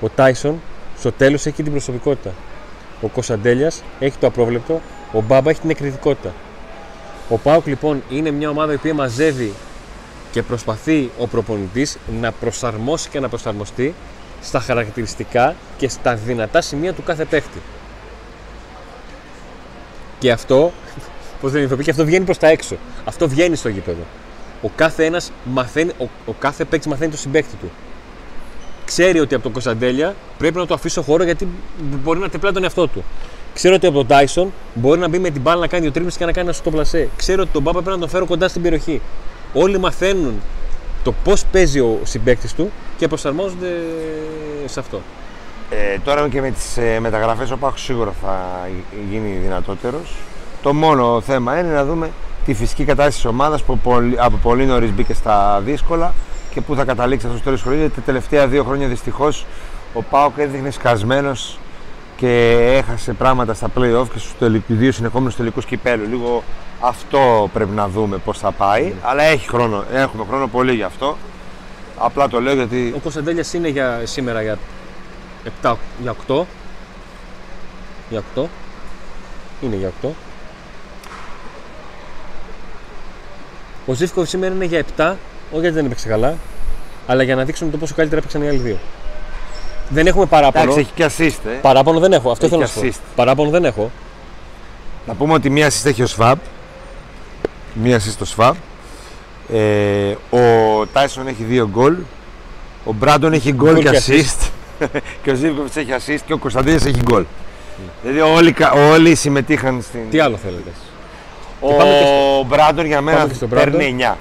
Ο 0.00 0.08
Τάισον 0.08 0.60
στο 0.98 1.12
τέλος 1.12 1.46
έχει 1.46 1.62
την 1.62 1.72
προσωπικότητα. 1.72 2.30
Ο 3.02 3.08
Κωνσταντέλιας 3.08 3.82
έχει 3.98 4.16
το 4.18 4.26
απρόβλεπτο. 4.26 4.80
Ο 5.12 5.20
Μπάμπα 5.20 5.50
έχει 5.50 5.60
την 5.60 5.70
εκρητικότητα. 5.70 6.32
Ο 7.28 7.38
Πάουκ 7.38 7.66
λοιπόν 7.66 8.02
είναι 8.10 8.30
μια 8.30 8.48
ομάδα 8.48 8.72
η 8.72 8.74
οποία 8.74 8.94
μαζεύει 8.94 9.52
και 10.30 10.42
προσπαθεί 10.42 11.10
ο 11.18 11.26
προπονητής 11.26 11.98
να 12.20 12.32
προσαρμόσει 12.32 13.08
και 13.08 13.20
να 13.20 13.28
προσαρμοστεί 13.28 13.94
στα 14.42 14.60
χαρακτηριστικά 14.60 15.54
και 15.76 15.88
στα 15.88 16.14
δυνατά 16.14 16.60
σημεία 16.60 16.92
του 16.92 17.02
κάθε 17.02 17.24
παίχτη. 17.24 17.58
Και 20.18 20.32
αυτό, 20.32 20.72
πώς 21.44 21.52
δεν 21.52 21.62
είναι, 21.62 21.82
και 21.82 21.90
αυτό 21.90 22.04
βγαίνει 22.04 22.24
προς 22.24 22.38
τα 22.38 22.46
έξω. 22.46 22.76
Αυτό 23.04 23.28
βγαίνει 23.28 23.56
στο 23.56 23.68
γήπεδο. 23.68 24.02
Ο 24.62 24.70
κάθε 24.76 25.04
ένας 25.04 25.32
μαθαίνει, 25.44 25.90
ο, 25.98 26.08
ο 26.26 26.32
κάθε 26.38 26.64
παίκτης 26.64 26.90
μαθαίνει 26.90 27.10
το 27.10 27.16
συμπέκτη 27.16 27.56
του. 27.56 27.70
Ξέρει 28.84 29.20
ότι 29.20 29.34
από 29.34 29.42
τον 29.42 29.52
Κωνσταντέλια 29.52 30.14
πρέπει 30.38 30.56
να 30.56 30.66
του 30.66 30.74
αφήσω 30.74 31.02
χώρο 31.02 31.24
γιατί 31.24 31.48
μπορεί 32.02 32.18
να 32.18 32.28
τεπλάει 32.28 32.52
τον 32.52 32.62
εαυτό 32.62 32.86
του. 32.86 33.04
Ξέρω 33.54 33.74
ότι 33.74 33.86
από 33.86 33.96
τον 33.96 34.06
Τάισον 34.06 34.52
μπορεί 34.74 35.00
να 35.00 35.08
μπει 35.08 35.18
με 35.18 35.30
την 35.30 35.40
μπάλα 35.40 35.60
να 35.60 35.66
κάνει 35.66 35.82
δύο 35.82 35.92
τρίπλες 35.92 36.16
και 36.16 36.24
να 36.24 36.32
κάνει 36.32 36.46
ένα 36.46 36.56
στο 36.56 36.70
πλασέ. 36.70 37.08
Ξέρω 37.16 37.42
ότι 37.42 37.50
τον 37.52 37.62
Μπάμπα 37.62 37.78
πρέπει 37.78 37.94
να 37.94 38.00
τον 38.00 38.08
φέρω 38.08 38.26
κοντά 38.26 38.48
στην 38.48 38.62
περιοχή. 38.62 39.00
Όλοι 39.52 39.78
μαθαίνουν 39.78 40.40
το 41.04 41.14
πώς 41.24 41.44
παίζει 41.52 41.80
ο 41.80 41.98
συμπέκτη 42.02 42.54
του 42.54 42.70
και 42.96 43.08
προσαρμόζονται 43.08 43.72
σε 44.66 44.80
αυτό. 44.80 45.00
Ε, 45.70 45.98
τώρα 46.04 46.28
και 46.28 46.40
με 46.40 46.50
τις 46.50 46.76
ε, 46.76 47.00
μεταγραφές 47.00 47.50
ο 47.50 47.56
Πάκος 47.56 47.82
σίγουρα 47.82 48.12
θα 48.22 48.68
γίνει 49.10 49.38
δυνατότερος. 49.42 50.16
Το 50.64 50.72
μόνο 50.74 51.20
θέμα 51.20 51.58
είναι 51.58 51.72
να 51.72 51.84
δούμε 51.84 52.10
τη 52.44 52.54
φυσική 52.54 52.84
κατάσταση 52.84 53.16
της 53.16 53.24
ομάδας 53.26 53.62
που 53.62 53.78
πολύ- 53.78 54.16
από 54.18 54.36
πολύ 54.36 54.66
νωρίς 54.66 54.92
μπήκε 54.92 55.14
στα 55.14 55.60
δύσκολα 55.64 56.14
και 56.50 56.60
πού 56.60 56.74
θα 56.74 56.84
καταλήξει 56.84 57.26
αυτό 57.26 57.38
το 57.38 57.44
τέλος 57.44 57.60
χρονιάς. 57.62 57.80
Γιατί 57.80 57.94
τα 57.94 58.00
τελευταία 58.02 58.46
δύο 58.46 58.64
χρόνια 58.64 58.88
δυστυχώς 58.88 59.46
ο 59.94 60.02
Πάοκ 60.02 60.38
έδειχνε 60.38 60.70
σκασμένος 60.70 61.58
και 62.16 62.50
έχασε 62.76 63.12
πράγματα 63.12 63.54
στα 63.54 63.68
play-off 63.76 64.06
και 64.12 64.18
στους 64.18 64.34
τελικ- 64.38 64.64
δύο 64.68 64.92
συνεχόμενους 64.92 65.36
τελικούς 65.36 65.64
κυπέλους. 65.64 66.08
Λίγο 66.08 66.42
αυτό 66.80 67.50
πρέπει 67.52 67.70
να 67.74 67.88
δούμε 67.88 68.16
πώς 68.16 68.38
θα 68.38 68.50
πάει. 68.52 68.92
Αλλά 69.02 69.22
έχει 69.22 69.48
χρόνο, 69.48 69.84
έχουμε 69.92 70.24
χρόνο 70.28 70.46
πολύ 70.48 70.74
γι' 70.74 70.82
αυτό. 70.82 71.16
Απλά 71.98 72.28
το 72.28 72.40
λέω 72.40 72.54
γιατί 72.54 72.92
Ο 72.96 72.98
Κωνσταντέλιας 72.98 73.52
είναι 73.52 73.68
για, 73.68 74.00
σήμερα 74.04 74.42
για 74.42 74.58
7, 75.62 75.76
για 76.02 76.10
8. 76.10 76.46
Για 78.10 78.22
8. 78.36 78.48
Είναι 79.60 79.76
για 79.76 79.92
8. 80.02 80.08
Ο 83.86 83.92
Ζήφκοβ 83.92 84.26
σήμερα 84.28 84.54
είναι 84.54 84.64
για 84.64 84.82
7, 84.96 85.14
όχι 85.50 85.60
γιατί 85.60 85.74
δεν 85.74 85.84
έπαιξε 85.84 86.08
καλά, 86.08 86.34
αλλά 87.06 87.22
για 87.22 87.34
να 87.34 87.44
δείξουμε 87.44 87.70
το 87.70 87.76
πόσο 87.76 87.94
καλύτερα 87.94 88.20
έπαιξαν 88.20 88.42
οι 88.42 88.48
άλλοι 88.48 88.58
δύο. 88.58 88.78
Δεν 89.88 90.06
έχουμε 90.06 90.26
παράπονο. 90.26 90.64
εντάξει, 90.72 90.80
έχει 90.80 90.90
και 90.94 91.04
assist. 91.16 91.48
Ε. 91.50 91.58
Παράπονο 91.62 91.98
δεν 91.98 92.12
έχω. 92.12 92.30
Αυτό 92.30 92.46
Έχει 92.46 92.54
θέλω 92.54 92.64
να 92.66 92.68
σου 92.72 92.80
πω. 92.80 92.86
assist. 92.86 93.00
Παράπονο 93.16 93.50
δεν 93.50 93.64
έχω. 93.64 93.90
Να 95.06 95.14
πούμε 95.14 95.32
ότι 95.32 95.50
μία 95.50 95.70
assist 95.70 95.84
έχει 95.86 96.02
ο 96.02 96.06
Σβάμπ. 96.06 96.38
Μία 97.74 97.98
assist 98.00 98.18
ο 98.22 98.24
Σβάμπ. 98.24 98.54
Ε, 99.52 100.14
ο 100.36 100.86
Τάισον 100.92 101.26
έχει 101.28 101.42
δύο 101.42 101.68
γκολ. 101.68 101.96
Ο 102.84 102.92
Μπράντον 102.92 103.32
έχει 103.32 103.52
γκολ 103.52 103.72
Γκολ 103.74 103.82
και 103.84 103.90
και 103.90 103.98
assist. 104.06 104.48
και 105.22 105.30
ο 105.30 105.34
Ζήβκοβιτς 105.34 105.76
έχει 105.76 105.90
assist 105.98 106.20
και 106.26 106.32
ο 106.32 106.38
Κωνσταντίνης 106.38 106.84
έχει 106.84 107.00
γκολ. 107.02 107.24
Δηλαδή 108.02 108.20
όλοι, 108.36 108.52
κα- 108.52 108.72
όλοι 108.72 109.14
συμμετείχαν 109.14 109.82
στην... 109.82 110.00
Τι 110.10 110.18
άλλο 110.18 110.36
θέλετε. 110.36 110.70
Ο 111.64 111.68
Και 111.68 111.74
πάμε 111.74 111.90
και 111.90 112.44
Μπράντον 112.46 112.86
για 112.86 113.00
μένα 113.00 113.16
πάμε 113.16 113.28
και 113.28 113.34
στον 113.34 113.48
παίρνει 113.48 113.96
9. 114.00 114.14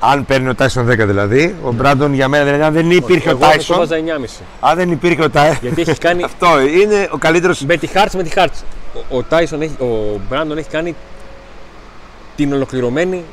Αν 0.00 0.24
παίρνει 0.24 0.48
ο 0.48 0.54
Τάισον 0.54 0.88
10 0.90 0.96
δηλαδή, 0.96 1.54
ο 1.64 1.72
Μπράντον 1.72 2.14
για 2.14 2.28
μένα 2.28 2.44
δηλαδή, 2.44 2.62
αν 2.62 2.72
δεν 2.72 2.90
υπήρχε 2.90 3.28
ο 3.28 3.30
Εγώ 3.30 3.40
θα 3.40 3.46
το 3.46 3.52
Τάισον, 3.56 3.76
βάζα 3.76 3.96
9,5. 3.96 4.44
αν 4.60 4.76
δεν 4.76 4.90
υπήρχε 4.90 5.22
ο 5.22 5.30
Τάισον, 5.30 5.58
Γιατί 5.60 5.80
έχει 5.80 5.98
κάνει 5.98 6.22
αυτό 6.30 6.60
είναι 6.60 7.08
ο 7.10 7.16
καλύτερος 7.18 7.60
με 7.60 7.76
τη 7.76 7.86
Χάρτς 7.86 8.14
με 8.14 8.22
τη 8.22 8.30
Χάρτς. 8.30 8.64
Ο, 9.10 9.16
ο 9.16 9.22
Τάισον 9.22 9.62
έχει, 9.62 9.74
ο 9.82 10.20
Μπράντον 10.28 10.58
έχει 10.58 10.68
κάνει 10.68 10.94
την 12.36 12.52
ολοκληρωμένη. 12.52 13.24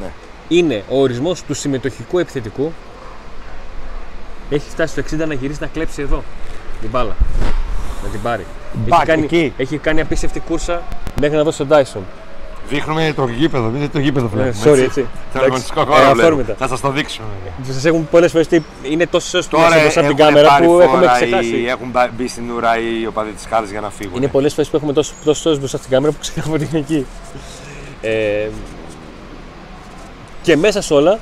Ναι. 0.00 0.10
Είναι 0.48 0.82
ο 0.88 1.00
ορισμός 1.00 1.42
του 1.42 1.54
συμμετοχικού 1.54 2.18
επιθετικού. 2.18 2.72
Έχει 4.50 4.70
φτάσει 4.70 5.02
στο 5.02 5.16
60 5.24 5.26
να 5.26 5.34
γυρίσει 5.34 5.58
να 5.60 5.66
κλέψει 5.66 6.02
εδώ 6.02 6.22
την 6.80 6.90
μπάλα. 6.90 7.16
Να 8.02 8.08
την 8.08 8.22
πάρει. 8.22 8.46
Μπακ, 8.72 8.98
έχει, 8.98 9.06
κάνει, 9.06 9.22
εκεί. 9.22 9.52
έχει 9.56 9.78
κάνει 9.78 10.00
απίστευτη 10.00 10.40
κούρσα 10.40 10.82
μέχρι 11.20 11.36
να 11.36 11.42
δώσει 11.42 11.58
τον 11.58 11.68
Τάισον. 11.68 12.02
Δείχνουμε 12.68 13.12
το 13.16 13.26
γήπεδο, 13.26 13.68
δείτε 13.68 13.88
το 13.88 13.98
γήπεδο 13.98 14.30
Ναι, 14.34 14.42
βλέπουμε. 14.42 14.72
sorry, 14.72 14.78
έτσι. 14.84 15.00
Το 15.00 15.08
Εντάξει, 15.30 15.44
αγωνιστικό 15.46 15.80
ε, 15.80 15.84
χώρο 15.84 15.96
βλέπουμε. 16.00 16.22
αφόρμητα. 16.22 16.54
Θα 16.58 16.68
σας 16.68 16.80
το 16.80 16.90
δείξουμε. 16.90 17.26
Σας 17.70 17.84
έχουν 17.84 18.08
πολλές 18.10 18.30
φορές 18.32 18.48
πει 18.48 18.64
είναι 18.82 19.06
τόσο 19.06 19.38
όσο 19.38 19.48
Τώρα 19.48 19.68
μπροστά 19.68 19.80
από 19.86 19.90
την 19.92 20.00
έχουν 20.02 20.16
κάμερα 20.16 20.48
πάρει 20.48 20.66
που 20.66 20.72
φόρα 20.72 20.84
έχουμε 20.84 21.04
ή 21.04 21.08
ξεχάσει. 21.08 21.64
Έχουν 21.68 21.88
μπα- 21.90 22.08
μπει 22.16 22.28
στην 22.28 22.50
ουρά 22.50 22.78
οι 22.78 23.06
οπαδοί 23.06 23.30
της 23.30 23.46
Χάρης 23.50 23.70
για 23.70 23.80
να 23.80 23.90
φύγουν. 23.90 24.16
Είναι 24.16 24.28
πολλές 24.28 24.52
φορές 24.54 24.70
που 24.70 24.76
έχουμε 24.76 24.92
τόσο, 24.92 25.12
τόσο 25.24 25.42
ώρες 25.48 25.58
μπροστά 25.58 25.78
στην 25.78 25.90
κάμερα 25.90 26.12
που 26.12 26.18
ξεχνάμε 26.20 26.54
ότι 26.54 26.68
είναι 26.70 26.78
εκεί. 26.78 27.06
Ε, 28.00 28.48
και 30.42 30.56
μέσα 30.56 30.80
σε 30.80 30.94
όλα 30.94 31.18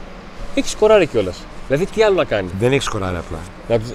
έχει 0.54 0.68
σκοράρει 0.68 1.06
κιόλας. 1.06 1.36
Δηλαδή 1.66 1.86
τι 1.86 2.02
άλλο 2.02 2.14
να 2.14 2.24
κάνει; 2.24 2.48
Δεν 2.58 2.72
έχει 2.72 2.82
σκοράρει 2.82 3.16
απλά. 3.16 3.38
Να 3.68 3.78
τους- 3.78 3.90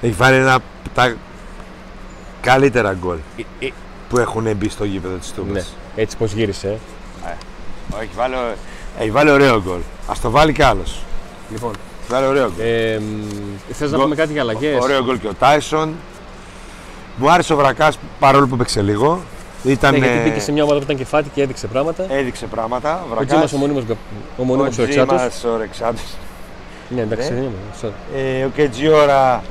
Έχει 0.00 0.12
βάλει 0.12 0.36
ένα 0.36 0.54
από 0.54 0.64
τα 0.94 1.14
καλύτερα 2.40 2.96
γκολ 3.00 3.16
ε, 3.38 3.66
ε, 3.66 3.70
που 4.10 4.18
έχουν 4.18 4.56
μπει 4.56 4.68
στο 4.68 4.84
γήπεδο 4.84 5.14
της 5.16 5.32
Τούμπας. 5.32 5.52
ναι, 5.52 6.02
έτσι 6.02 6.16
πώ 6.16 6.24
γύρισε. 6.24 6.68
ε. 7.26 7.30
Έχει 8.02 8.10
βάλει, 8.16 8.34
έχει 8.98 9.10
βάλει 9.10 9.30
ωραίο 9.30 9.62
γκολ. 9.62 9.78
Ας 10.08 10.20
το 10.20 10.30
βάλει 10.30 10.52
κι 10.52 10.62
άλλος. 10.62 11.02
Λοιπόν, 11.52 11.70
Έχει 12.02 12.12
βάλει 12.12 12.26
ωραίο 12.26 12.50
γκολ. 12.56 12.64
ε, 12.66 13.00
θες 13.72 13.80
να 13.90 13.96
Γκολ- 13.96 14.02
πούμε 14.02 14.14
κάτι 14.14 14.32
για 14.32 14.40
αλλαγές; 14.42 14.82
Ωραίο 14.82 15.04
γκολ 15.04 15.18
και 15.18 15.26
ο 15.26 15.34
Τάισον. 15.38 15.94
Μου 17.16 17.30
άρεσε 17.30 17.52
ο 17.52 17.56
Βρακάς 17.56 17.98
παρόλο 18.18 18.46
που 18.46 18.56
παίξε 18.56 18.82
λίγο. 18.82 19.20
Ήταν, 19.64 19.90
Ναι, 19.92 19.98
γιατί 19.98 20.18
ε, 20.18 20.22
μπήκε 20.22 20.40
σε 20.40 20.52
μια 20.52 20.62
ομάδα 20.62 20.78
που 20.78 20.84
ήταν 20.84 20.96
κεφάτη 20.96 21.28
και 21.34 21.42
έδειξε 21.42 21.66
πράγματα. 21.66 22.06
έδειξε 22.08 22.46
πράγματα. 22.46 23.04
ο 23.20 23.24
Τζίμας 23.24 23.52
ο 23.52 23.56
μονίμω 23.56 23.82
ο, 24.36 24.42
μονίμως 24.42 24.78
ο 24.78 24.82
Εξάτος. 24.82 25.16
Τζίμας, 25.16 25.44
ο 25.44 25.56
Ρεξάτος. 25.56 26.02
Ναι, 26.88 27.00
εντάξει, 27.00 27.28
Ναι. 27.28 27.34
δεν 27.34 27.42
είμαι. 27.44 27.52
Sorry. 27.82 28.16
Ε, 28.16 28.44
ο 28.44 28.48
Κετζιόρα 28.54 29.42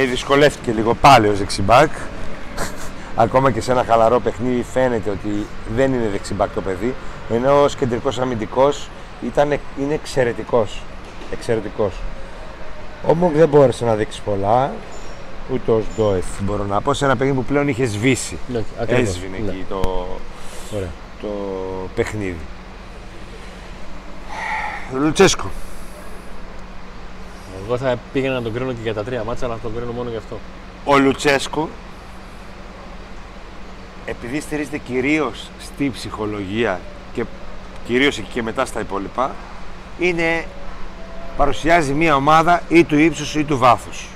ε, 0.00 0.04
δυσκολεύτηκε 0.04 0.72
λίγο 0.72 0.94
πάλι 0.94 1.28
ως 1.28 1.38
δεξιμπάκ. 1.38 1.90
Ακόμα 3.16 3.50
και 3.50 3.60
σε 3.60 3.72
ένα 3.72 3.84
χαλαρό 3.84 4.20
παιχνίδι 4.20 4.62
φαίνεται 4.62 5.10
ότι 5.10 5.46
δεν 5.76 5.92
είναι 5.92 6.08
δεξιμπάκ 6.08 6.54
το 6.54 6.60
παιδί. 6.62 6.94
Ενώ 7.30 7.62
ως 7.62 7.74
κεντρικός 7.74 8.18
αμυντικός 8.18 8.88
ήταν, 9.22 9.58
είναι 9.80 9.94
εξαιρετικός. 9.94 10.82
Εξαιρετικός. 11.32 11.92
Όμως 13.06 13.32
δεν 13.34 13.48
μπόρεσε 13.48 13.84
να 13.84 13.94
δείξει 13.94 14.22
πολλά. 14.22 14.72
Ούτε 15.52 15.70
ως 15.70 15.84
Ντόεφ 15.96 16.24
μπορώ 16.42 16.64
να 16.64 16.80
πω. 16.80 16.94
Σε 16.94 17.04
ένα 17.04 17.16
παιχνίδι 17.16 17.38
που 17.38 17.44
πλέον 17.44 17.68
είχε 17.68 17.84
σβήσει. 17.84 18.38
Ναι, 18.48 18.62
ακριβώς. 18.80 19.08
Έσβηνε 19.08 19.38
Ναι, 19.44 19.50
εκεί 19.50 19.64
το, 19.68 20.06
ωραία. 20.74 20.88
το 21.20 21.28
παιχνίδι. 21.94 22.36
Λουτσέσκο. 24.92 25.50
Εγώ 27.66 27.76
θα 27.76 27.96
πήγαινα 28.12 28.34
να 28.34 28.42
τον 28.42 28.52
κρίνω 28.52 28.72
και 28.72 28.78
για 28.82 28.94
τα 28.94 29.04
τρία 29.04 29.24
μάτσα, 29.24 29.44
αλλά 29.46 29.54
θα 29.54 29.60
τον 29.62 29.74
κρίνω 29.76 29.92
μόνο 29.92 30.10
γι' 30.10 30.16
αυτό. 30.16 30.38
Ο 30.84 30.98
Λουτσέσκου, 30.98 31.68
επειδή 34.06 34.40
στηρίζεται 34.40 34.78
κυρίως 34.78 35.50
στη 35.60 35.90
ψυχολογία 35.90 36.80
και 37.14 37.24
κυρίως 37.86 38.18
εκεί 38.18 38.28
και 38.32 38.42
μετά 38.42 38.64
στα 38.64 38.80
υπόλοιπα, 38.80 39.30
είναι, 39.98 40.44
παρουσιάζει 41.36 41.92
μια 41.92 42.14
ομάδα 42.16 42.62
ή 42.68 42.84
του 42.84 42.98
ύψους 42.98 43.34
ή 43.34 43.44
του 43.44 43.58
βάθους. 43.58 44.06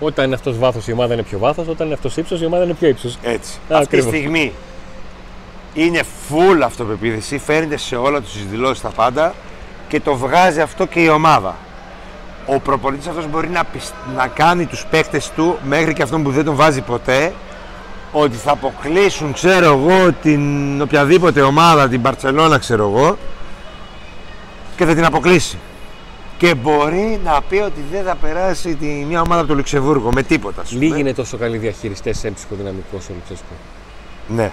Όταν 0.00 0.24
είναι 0.26 0.34
αυτός 0.34 0.58
βάθος 0.58 0.86
η 0.88 0.92
ομάδα 0.92 1.14
είναι 1.14 1.22
πιο 1.22 1.38
βάθος, 1.38 1.68
όταν 1.68 1.86
είναι 1.86 1.94
αυτός 1.94 2.16
ύψος 2.16 2.40
η 2.40 2.44
ομάδα 2.46 2.64
είναι 2.64 2.74
πιο 2.74 2.88
ύψος. 2.88 3.18
Έτσι. 3.22 3.52
Α, 3.52 3.58
Αυτή 3.68 3.82
ακριβώς. 3.84 4.10
τη 4.10 4.16
στιγμή 4.18 4.52
είναι 5.74 6.00
full 6.30 6.60
αυτοπεποίθηση, 6.64 7.38
φέρνεται 7.38 7.76
σε 7.76 7.96
όλα 7.96 8.20
τους 8.20 8.32
τις 8.32 8.44
δηλώσεις 8.46 8.82
τα 8.82 8.88
πάντα 8.88 9.34
και 9.88 10.00
το 10.00 10.14
βγάζει 10.16 10.60
αυτό 10.60 10.86
και 10.86 11.00
η 11.00 11.08
ομάδα. 11.08 11.56
Ο 12.46 12.58
προπονητής 12.60 13.06
αυτός 13.06 13.26
μπορεί 13.26 13.48
να, 13.48 13.64
πισ- 13.64 13.94
να 14.16 14.26
κάνει 14.26 14.66
τους 14.66 14.86
παίκτες 14.90 15.30
του 15.30 15.58
μέχρι 15.64 15.92
και 15.92 16.02
αυτόν 16.02 16.22
που 16.22 16.30
δεν 16.30 16.44
τον 16.44 16.54
βάζει 16.54 16.80
ποτέ 16.80 17.32
ότι 18.18 18.36
θα 18.36 18.50
αποκλείσουν, 18.52 19.32
ξέρω 19.32 19.64
εγώ, 19.66 20.12
την 20.22 20.82
οποιαδήποτε 20.82 21.40
ομάδα, 21.42 21.88
την 21.88 22.00
Μπαρτσελώνα, 22.00 22.58
ξέρω 22.58 22.92
εγώ, 22.94 23.16
και 24.76 24.84
θα 24.84 24.94
την 24.94 25.04
αποκλείσει. 25.04 25.58
και 26.38 26.54
μπορεί 26.54 27.20
να 27.24 27.42
πει 27.48 27.56
ότι 27.56 27.84
δεν 27.90 28.04
θα 28.04 28.14
περάσει 28.14 28.74
τη, 28.74 28.86
μια 28.86 29.20
ομάδα 29.20 29.40
από 29.40 29.48
το 29.48 29.54
Λουξεμβούργο 29.54 30.12
με 30.12 30.22
τίποτα. 30.22 30.60
ας 30.60 30.68
πούμε. 30.68 30.84
Λίγοι 30.84 31.00
είναι 31.00 31.12
τόσο 31.14 31.36
καλοί 31.36 31.56
διαχειριστές 31.58 32.24
έμψυχο 32.24 32.54
δυναμικό 32.54 33.00
στο 33.00 33.12
Λουτσέσκο. 33.14 33.52
Ναι. 34.28 34.52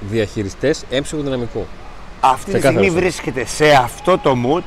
Διαχειριστές 0.00 0.84
έμψυχο 0.90 1.22
δυναμικό. 1.22 1.66
Αυτή 2.20 2.44
τη 2.44 2.50
Ξεκάθαρα 2.50 2.72
στιγμή 2.72 2.88
αυτό. 2.88 3.00
βρίσκεται 3.00 3.44
σε 3.44 3.70
αυτό 3.70 4.18
το 4.18 4.36
mood 4.46 4.62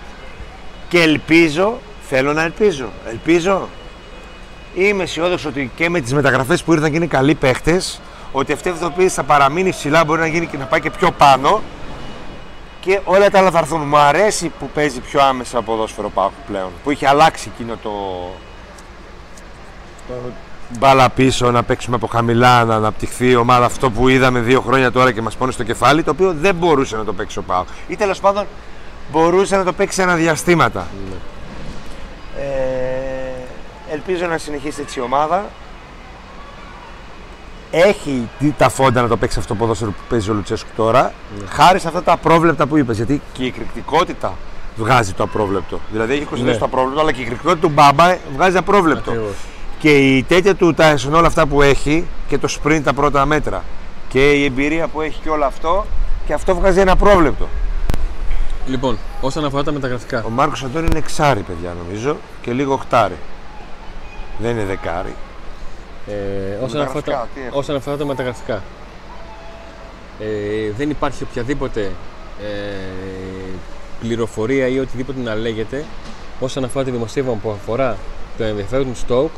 και 0.89 1.01
ελπίζω, 1.01 1.79
θέλω 2.09 2.33
να 2.33 2.43
ελπίζω, 2.43 2.89
ελπίζω, 3.09 3.69
είμαι 4.73 5.03
αισιόδοξο 5.03 5.49
ότι 5.49 5.71
και 5.75 5.89
με 5.89 5.99
τις 5.99 6.13
μεταγραφές 6.13 6.63
που 6.63 6.73
ήρθαν 6.73 6.89
και 6.89 6.95
είναι 6.95 7.05
καλοί 7.05 7.35
παίχτες, 7.35 8.01
ότι 8.31 8.53
αυτή 8.53 8.67
η 8.67 8.71
αυτοποίηση 8.71 9.15
θα 9.15 9.23
παραμείνει 9.23 9.69
ψηλά, 9.69 10.05
μπορεί 10.05 10.19
να 10.19 10.27
γίνει 10.27 10.45
και 10.45 10.57
να 10.57 10.65
πάει 10.65 10.81
και 10.81 10.89
πιο 10.89 11.11
πάνω 11.11 11.61
και 12.79 12.99
όλα 13.03 13.29
τα 13.29 13.39
άλλα 13.39 13.51
θα 13.51 13.57
έρθουν. 13.57 13.81
Μου 13.81 13.97
αρέσει 13.97 14.51
που 14.59 14.69
παίζει 14.73 14.99
πιο 14.99 15.21
άμεσα 15.23 15.61
ποδόσφαιρο 15.61 16.09
Πάκου 16.09 16.33
πλέον, 16.47 16.69
που 16.83 16.91
είχε 16.91 17.07
αλλάξει 17.07 17.51
εκείνο 17.53 17.77
το... 17.83 17.91
το 20.07 20.13
μπάλα 20.79 21.09
πίσω, 21.09 21.51
να 21.51 21.63
παίξουμε 21.63 21.95
από 21.95 22.07
χαμηλά, 22.07 22.63
να 22.63 22.75
αναπτυχθεί 22.75 23.29
η 23.29 23.35
ομάδα. 23.35 23.65
Αυτό 23.65 23.91
που 23.91 24.07
είδαμε 24.07 24.39
δύο 24.39 24.61
χρόνια 24.61 24.91
τώρα 24.91 25.11
και 25.11 25.21
μας 25.21 25.35
πόνε 25.35 25.51
στο 25.51 25.63
κεφάλι, 25.63 26.03
το 26.03 26.11
οποίο 26.11 26.33
δεν 26.33 26.55
μπορούσε 26.55 26.95
να 26.95 27.03
το 27.03 27.13
παίξει 27.13 27.37
ο 27.37 27.41
Πάο. 27.41 27.63
Ή 27.87 27.95
τέλος 27.95 28.19
πάντων 28.19 28.45
μπορούσε 29.11 29.57
να 29.57 29.63
το 29.63 29.73
παίξει 29.73 30.01
αναδιαστήματα. 30.01 30.79
Ε, 30.79 31.15
ελπίζω 33.93 34.25
να 34.27 34.37
συνεχίσει 34.37 34.81
έτσι 34.81 34.99
η 34.99 35.01
ομάδα. 35.01 35.45
Έχει 37.71 38.27
τι- 38.39 38.53
τα 38.57 38.69
φόντα 38.69 39.01
να 39.01 39.07
το 39.07 39.17
παίξει 39.17 39.39
αυτό 39.39 39.53
το 39.53 39.59
ποδόσφαιρο 39.59 39.91
που 39.91 39.97
παίζει 40.09 40.29
ο 40.29 40.33
Λουτσέσκου 40.33 40.69
τώρα, 40.75 41.13
χάρη 41.49 41.79
σε 41.79 41.87
αυτά 41.87 42.03
τα 42.03 42.11
απρόβλεπτα 42.11 42.65
που 42.65 42.77
είπες. 42.77 42.95
Γιατί 42.95 43.21
και 43.33 43.43
η 43.43 43.47
εκρηκτικότητα 43.47 44.33
βγάζει 44.75 45.13
το 45.13 45.23
απρόβλεπτο. 45.23 45.79
Δηλαδή 45.91 46.13
έχει 46.13 46.23
κοστίσει 46.23 46.51
Ναι. 46.51 46.57
το 46.57 46.65
απρόβλεπτο, 46.65 47.01
αλλά 47.01 47.11
και 47.11 47.19
η 47.19 47.23
εκρηκτικότητα 47.23 47.67
του 47.67 47.73
Μπάμπα 47.73 48.17
βγάζει 48.35 48.57
απρόβλεπτο. 48.57 49.11
Ακριβώς. 49.11 49.33
Και 49.79 49.97
η 49.97 50.23
τέτοια 50.23 50.55
του 50.55 50.75
Tyson 50.77 51.11
όλα 51.13 51.27
αυτά 51.27 51.45
που 51.45 51.61
έχει 51.61 52.05
και 52.27 52.37
το 52.37 52.47
sprint 52.63 52.81
τα 52.83 52.93
πρώτα 52.93 53.25
μέτρα 53.25 53.63
και 54.09 54.31
η 54.31 54.43
εμπειρία 54.45 54.87
που 54.87 55.01
έχει 55.01 55.19
και 55.23 55.29
όλο 55.29 55.45
αυτό 55.45 55.85
και 56.27 56.33
αυτό 56.33 56.55
βγάζει 56.55 56.79
ένα 56.79 56.95
πρόβλεπτο. 56.95 57.47
Λοιπόν, 58.67 58.97
όσον 59.21 59.45
αφορά 59.45 59.63
τα 59.63 59.71
μεταγραφικά. 59.71 60.23
Ο 60.25 60.29
Μάρκος 60.29 60.63
Αντώνη 60.63 60.85
είναι 60.89 60.97
εξάρι 60.97 61.39
παιδιά 61.41 61.75
νομίζω 61.85 62.17
και 62.41 62.51
λίγο 62.51 62.73
οχτάρι. 62.73 63.15
Δεν 64.37 64.51
είναι 64.51 64.65
δεκάρι. 64.65 65.15
Ε, 66.07 66.63
όσον, 66.63 66.81
αφορά 66.81 67.01
τα, 67.01 67.11
Μεταγραφικά, 67.11 67.27
τι 67.33 67.39
έχουμε; 67.39 67.57
όσον 67.59 67.75
αφορά 67.75 67.97
τα 67.97 68.05
μεταγραφικά. 68.05 68.63
Ε, 70.19 70.71
δεν 70.77 70.89
υπάρχει 70.89 71.23
οποιαδήποτε 71.23 71.91
ε, 72.41 73.55
πληροφορία 73.99 74.67
ή 74.67 74.79
οτιδήποτε 74.79 75.19
να 75.19 75.35
λέγεται 75.35 75.85
όσον 76.39 76.63
αφορά 76.63 76.85
τη 76.85 76.91
δημοσίευμα 76.91 77.33
που 77.33 77.51
αφορά 77.51 77.97
το 78.37 78.43
ενδιαφέρον 78.43 78.85
του 78.85 78.95
Στόκ 78.97 79.29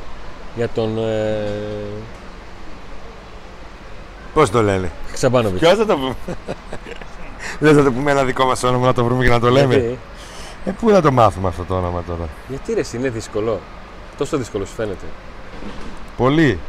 για 0.56 0.70
τον 0.70 0.98
ε, 0.98 1.48
Πώς 4.34 4.50
το 4.50 4.62
λένε; 4.62 4.92
Ξαμπάνοβιτ. 5.14 5.60
Ποιος 5.60 5.78
θα 5.78 5.86
το 5.86 5.96
πούμε; 5.98 6.16
Δεν 7.60 7.76
θα 7.76 7.84
το 7.84 7.92
πούμε 7.92 8.12
ένα 8.12 8.24
δικό 8.24 8.46
μας 8.46 8.64
όνομα 8.64 8.86
να 8.86 8.94
το 8.94 9.04
βρούμε 9.04 9.24
και 9.24 9.30
να 9.30 9.40
το 9.40 9.50
λέμε. 9.50 9.74
Γιατί, 9.74 9.98
Ε, 10.66 10.72
πού 10.72 10.90
να 10.90 11.02
το 11.02 11.12
μάθουμε 11.12 11.48
αυτό 11.48 11.64
το 11.64 11.76
όνομα 11.76 12.04
τώρα; 12.08 12.30
γιατί 12.48 12.74
ρε, 12.74 12.80
εσύ, 12.80 12.98
είναι 12.98 13.10
δύσκολο. 13.10 13.60
Τόσο 14.18 14.38
δύσκολο 14.38 14.66
σου 14.66 14.74
φαίνεται. 14.74 15.06
Πολύ. 16.18 16.60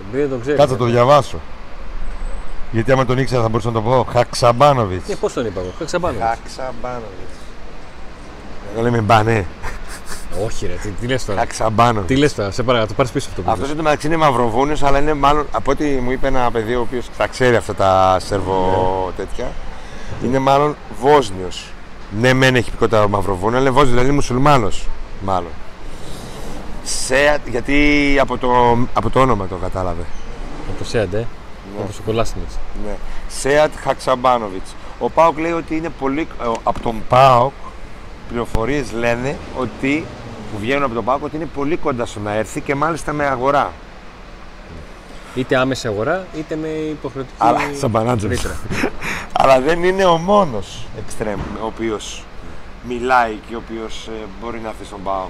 Επειδή 0.00 0.20
δεν 0.22 0.30
τον 0.30 0.40
ξέρεις. 0.40 0.58
Κάτσε 0.58 0.72
να 0.74 0.78
το 0.78 0.84
διαβάσω. 0.84 1.38
Γιατί 2.72 2.92
άμα 2.92 3.04
τον 3.04 3.18
ήξερα 3.18 3.42
θα 3.42 3.48
μπορούσα 3.48 3.68
να 3.68 3.74
το 3.74 3.80
πω. 3.80 4.06
Χαξαμπάνοβιτς. 4.12 5.08
Ε, 5.08 5.14
πώς 5.14 5.32
τον 5.32 5.46
είπα 5.46 5.60
εγώ, 5.60 5.72
Ξαμπάνοβιτ. 5.84 6.22
Χαξαμπάνοβιτς. 6.22 7.36
Εγώ 8.74 8.82
λέμε 8.82 8.98
μπανέ. 9.00 9.46
Όχι, 10.44 10.66
ρε, 10.66 10.72
τι, 10.72 10.88
τι 10.88 11.06
λες 11.06 11.24
τώρα; 11.24 11.38
Χαξαμπάνοβιτς. 11.38 12.06
Τι 12.06 12.16
λες 12.16 12.34
τώρα, 12.34 12.50
σε 12.50 12.62
παρακαλώ, 12.62 12.88
το 12.88 12.94
πάρεις 12.96 13.12
πίσω 13.12 13.28
αυτό 13.30 13.42
που 13.42 13.50
Αυτό 13.50 13.60
είπες. 13.60 13.70
εν 13.70 13.76
τω 13.76 13.82
μεταξύ 13.82 14.06
είναι 14.06 14.16
μαυροβούνιος, 14.16 14.82
αλλά 14.82 14.98
είναι 14.98 15.14
μάλλον 15.14 15.46
από 15.52 15.70
ό,τι 15.70 15.84
μου 15.84 16.10
είπε 16.10 16.26
ένα 16.26 16.50
παιδί 16.50 16.74
ο 16.74 16.80
οποίος 16.80 17.06
τα 17.16 17.26
ξέρει 17.26 17.56
αυτά 17.56 17.74
τα 17.74 18.16
σερβο 18.20 19.12
τέτοια. 19.16 19.46
Είναι 20.24 20.38
μάλλον 20.38 20.76
Βόσνιος. 21.00 21.72
Ναι, 22.20 22.32
μεν 22.32 22.56
έχει 22.56 22.70
πικότητα 22.70 23.02
ο 23.02 23.08
μαυροβούνιο, 23.08 23.48
αλλά 23.58 23.60
είναι 23.60 23.70
Βόσνιος, 23.70 23.90
δηλαδή 23.90 24.06
είναι 24.06 24.16
μουσουλμάνος. 24.16 24.86
Μάλλον. 25.24 25.50
Σε, 26.88 27.40
γιατί 27.50 28.16
από 28.20 28.38
το, 28.38 28.78
από 28.92 29.10
το 29.10 29.20
όνομα 29.20 29.46
το 29.46 29.54
κατάλαβε. 29.56 30.02
Από 30.68 30.78
το 30.78 30.84
Σέαντ, 30.84 31.14
ε. 31.14 31.26
Όπω 31.78 31.88
ο 31.98 32.02
Κολάσινο. 32.06 32.42
Ναι. 32.86 32.96
Σέατ 33.28 33.72
Χαξαμπάνοβιτς. 33.82 34.74
Ο 34.98 35.10
Πάοκ 35.10 35.38
λέει 35.38 35.50
ότι 35.52 35.76
είναι 35.76 35.88
πολύ. 35.88 36.20
ε, 36.20 36.46
Από 36.62 36.80
τον 36.80 37.02
Πάοκ 37.08 37.52
πληροφορίες 38.28 38.92
λένε 38.92 39.36
ότι 39.58 40.06
που 40.52 40.58
βγαίνουν 40.58 40.82
από 40.82 40.94
τον 40.94 41.04
Πάοκ 41.04 41.22
ότι 41.22 41.36
είναι 41.36 41.48
πολύ 41.54 41.76
κοντά 41.76 42.06
στο 42.06 42.20
να 42.20 42.32
έρθει 42.32 42.60
και 42.60 42.74
μάλιστα 42.74 43.12
με 43.12 43.24
αγορά. 43.26 43.72
Είτε 45.34 45.56
άμεση 45.56 45.86
αγορά, 45.88 46.26
είτε 46.36 46.56
με 46.56 46.68
υποχρεωτική. 46.68 47.34
Αλλά 47.38 47.58
σαν 47.80 47.90
Πανάτζος. 47.90 48.30
ρήτρα. 48.30 48.56
Αλλά 49.40 49.60
δεν 49.60 49.84
είναι 49.84 50.04
ο 50.04 50.16
μόνος 50.16 50.86
εξτρέμ 50.98 51.38
ο 51.62 51.66
οποίος 51.66 52.24
μιλάει 52.88 53.38
και 53.48 53.54
ο 53.54 53.62
οποίος 53.68 54.08
μπορεί 54.40 54.60
να 54.60 54.68
έρθει 54.68 54.84
στον 54.84 55.02
Πάοκ. 55.02 55.28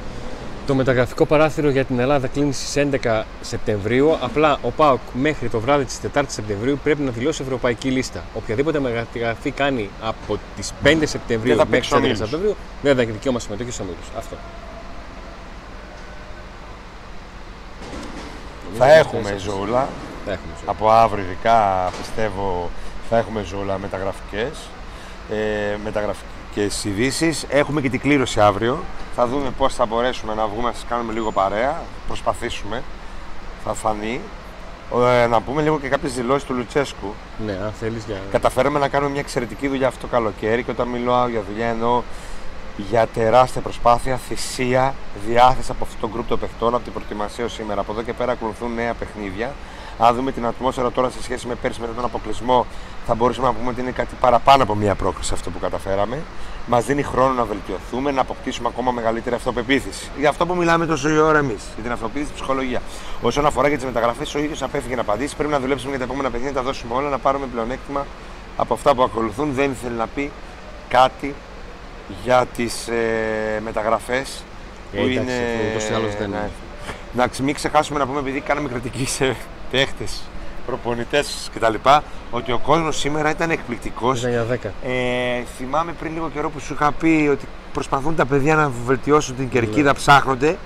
Το 0.68 0.74
μεταγραφικό 0.74 1.26
παράθυρο 1.26 1.70
για 1.70 1.84
την 1.84 1.98
Ελλάδα 1.98 2.26
κλείνει 2.26 2.52
στις 2.52 2.88
11 3.02 3.22
Σεπτεμβρίου. 3.40 4.16
Απλά 4.20 4.58
ο 4.62 4.70
ΠΑΟΚ 4.70 5.00
μέχρι 5.12 5.48
το 5.48 5.60
βράδυ 5.60 5.84
της 5.84 6.00
4η 6.14 6.22
Σεπτεμβρίου 6.26 6.78
πρέπει 6.82 7.02
να 7.02 7.10
δηλώσει 7.10 7.42
ευρωπαϊκή 7.42 7.90
λίστα. 7.90 8.22
Οποιαδήποτε 8.34 8.80
μεταγραφή 8.80 9.50
κάνει 9.50 9.90
από 10.02 10.38
τις 10.56 10.72
5 10.84 11.02
Σεπτεμβρίου 11.04 11.56
Δεν 11.56 11.64
θα 11.64 11.70
μέχρι 11.70 11.70
παίξει 11.70 11.90
τι 11.90 11.96
11 11.96 11.98
ομίλους. 11.98 12.18
Σεπτεμβρίου 12.18 12.56
δεν 12.82 12.94
θα 12.94 13.02
έχει 13.02 13.10
δικαίωμα 13.10 13.38
συμμετοχή 13.38 13.70
στου 13.70 13.84
ομίλου. 13.86 14.18
Αυτό. 14.18 14.36
Θα 18.78 18.92
έχουμε 18.92 19.36
ζούλα. 19.38 19.88
Θα 20.24 20.32
έχουμε. 20.32 20.52
ζωή. 20.58 20.66
Από 20.66 20.90
αύριο 20.90 21.24
ειδικά 21.24 21.90
πιστεύω 21.98 22.70
θα 23.10 23.18
έχουμε 23.18 23.42
ζούλα 23.42 23.78
μεταγραφικές. 23.78 24.68
Ε, 25.30 25.76
μεταγραφικές 25.84 26.37
ειδήσεις. 26.84 27.46
Έχουμε 27.48 27.80
και 27.80 27.90
την 27.90 28.00
κλήρωση 28.00 28.40
αύριο. 28.40 28.78
Θα 29.14 29.26
δούμε 29.26 29.50
πώς 29.58 29.74
θα 29.74 29.86
μπορέσουμε 29.86 30.34
να 30.34 30.46
βγούμε 30.46 30.68
να 30.68 30.72
σας 30.72 30.84
κάνουμε 30.88 31.12
λίγο 31.12 31.32
παρέα. 31.32 31.82
Προσπαθήσουμε. 32.06 32.82
Θα 33.64 33.74
φανεί. 33.74 34.20
Ε, 35.22 35.26
να 35.26 35.40
πούμε 35.40 35.62
λίγο 35.62 35.80
και 35.80 35.88
κάποιες 35.88 36.14
δηλώσεις 36.14 36.44
του 36.44 36.54
Λουτσέσκου. 36.54 37.14
Ναι, 37.46 37.52
αν 37.52 37.72
θέλεις 37.80 38.04
για. 38.04 38.16
Καταφέραμε 38.30 38.78
να 38.78 38.88
κάνουμε 38.88 39.10
μια 39.10 39.20
εξαιρετική 39.20 39.68
δουλειά 39.68 39.86
αυτό 39.86 40.00
το 40.00 40.06
καλοκαίρι 40.06 40.62
και 40.62 40.70
όταν 40.70 40.88
μιλάω 40.88 41.28
για 41.28 41.42
δουλειά 41.50 41.66
εννοώ 41.66 42.02
για 42.76 43.06
τεράστια 43.06 43.60
προσπάθεια, 43.60 44.16
θυσία, 44.16 44.94
διάθεση 45.26 45.70
από 45.70 45.84
αυτό 45.84 45.96
το 46.00 46.08
γκρουπ 46.12 46.28
των 46.28 46.38
παιχτών, 46.38 46.74
από 46.74 46.84
την 46.84 46.92
προετοιμασία 46.92 47.44
ως 47.44 47.52
σήμερα. 47.52 47.80
Από 47.80 47.92
εδώ 47.92 48.02
και 48.02 48.12
πέρα 48.12 48.32
ακολουθούν 48.32 48.74
νέα 48.74 48.94
παιχνίδια. 48.94 49.54
Αν 49.98 50.14
δούμε 50.14 50.32
την 50.32 50.46
ατμόσφαιρα 50.46 50.90
τώρα 50.90 51.10
σε 51.10 51.22
σχέση 51.22 51.46
με 51.46 51.54
πέρσι 51.54 51.80
μετά 51.80 51.92
τον 51.92 52.04
αποκλεισμό, 52.04 52.66
θα 53.06 53.14
μπορούσαμε 53.14 53.46
να 53.46 53.52
πούμε 53.52 53.70
ότι 53.70 53.80
είναι 53.80 53.90
κάτι 53.90 54.14
παραπάνω 54.20 54.62
από 54.62 54.74
μια 54.74 54.94
πρόκληση 54.94 55.34
αυτό 55.34 55.50
που 55.50 55.58
καταφέραμε. 55.58 56.18
Μας 56.66 56.84
δίνει 56.84 57.02
χρόνο 57.02 57.32
να 57.32 57.44
βελτιωθούμε, 57.44 58.10
να 58.10 58.20
αποκτήσουμε 58.20 58.68
ακόμα 58.68 58.90
μεγαλύτερη 58.90 59.34
αυτοπεποίθηση. 59.34 60.10
Για 60.18 60.28
αυτό 60.28 60.46
που 60.46 60.54
μιλάμε 60.54 60.86
τόσο 60.86 61.08
η 61.08 61.18
ώρα 61.18 61.38
εμείς, 61.38 61.62
για 61.74 61.82
την 61.82 61.92
αυτοπεποίθηση 61.92 62.32
ψυχολογίας. 62.34 62.82
Όσον 63.22 63.46
αφορά 63.46 63.68
για 63.68 63.76
τις 63.76 63.86
μεταγραφές, 63.86 64.34
ο 64.34 64.38
ίδιος 64.38 64.62
απέφυγε 64.62 64.94
να 64.94 65.00
απαντήσει. 65.00 65.36
Πρέπει 65.36 65.52
να 65.52 65.60
δουλέψουμε 65.60 65.90
για 65.90 65.98
τα 65.98 66.04
επόμενα 66.04 66.30
παιχνίδια, 66.30 66.54
να 66.54 66.60
τα 66.60 66.64
δώσουμε 66.66 66.94
όλα, 66.94 67.08
να 67.08 67.18
πάρουμε 67.18 67.46
πλεονέκτημα 67.46 68.06
από 68.56 68.74
αυτά 68.74 68.94
που 68.94 69.02
ακολουθούν. 69.02 69.52
Δεν 69.54 69.70
ήθελε 69.70 69.96
να 69.96 70.06
πει 70.06 70.30
κάτι 70.88 71.34
για 72.24 72.46
τις 72.56 72.88
ε, 72.88 73.60
μεταγραφές 73.64 74.42
Ε, 74.92 74.96
που 74.98 75.02
εντάξει, 75.02 75.20
είναι... 75.20 75.32
αυτό 75.32 75.68
ούτως 75.70 75.88
ή 75.88 75.92
άλλως 75.94 76.14
δεν 76.16 76.30
ναι. 76.30 76.36
είναι. 76.36 76.50
Να 77.12 77.26
ξε- 77.26 77.44
μην 77.44 77.54
ξεχάσουμε 77.54 77.98
να 77.98 78.06
πούμε, 78.06 78.20
επειδή 78.20 78.40
κάναμε 78.40 78.68
κριτική 78.68 79.06
σε 79.06 79.36
παίχτες, 79.70 80.20
προπονητές 80.66 81.50
κτλ. 81.54 81.74
Ότι 82.30 82.52
ο 82.52 82.58
κόσμος 82.58 82.98
σήμερα 82.98 83.30
ήταν 83.30 83.50
εκπληκτικός. 83.50 84.18
Ήταν 84.18 84.30
για 84.30 84.44
10. 84.44 84.72
Ε, 84.86 85.42
θυμάμαι 85.56 85.92
πριν 85.92 86.12
λίγο 86.12 86.30
καιρό 86.34 86.50
που 86.50 86.60
σου 86.60 86.72
είχα 86.72 86.92
πει 86.92 87.28
ότι 87.32 87.44
προσπαθούν 87.72 88.16
τα 88.16 88.26
παιδιά 88.26 88.54
να 88.54 88.70
βελτιώσουν 88.86 89.36
την 89.36 89.48
κερκίδα, 89.48 89.90
Ναι. 89.92 89.98
ψάχνονται. 89.98 90.56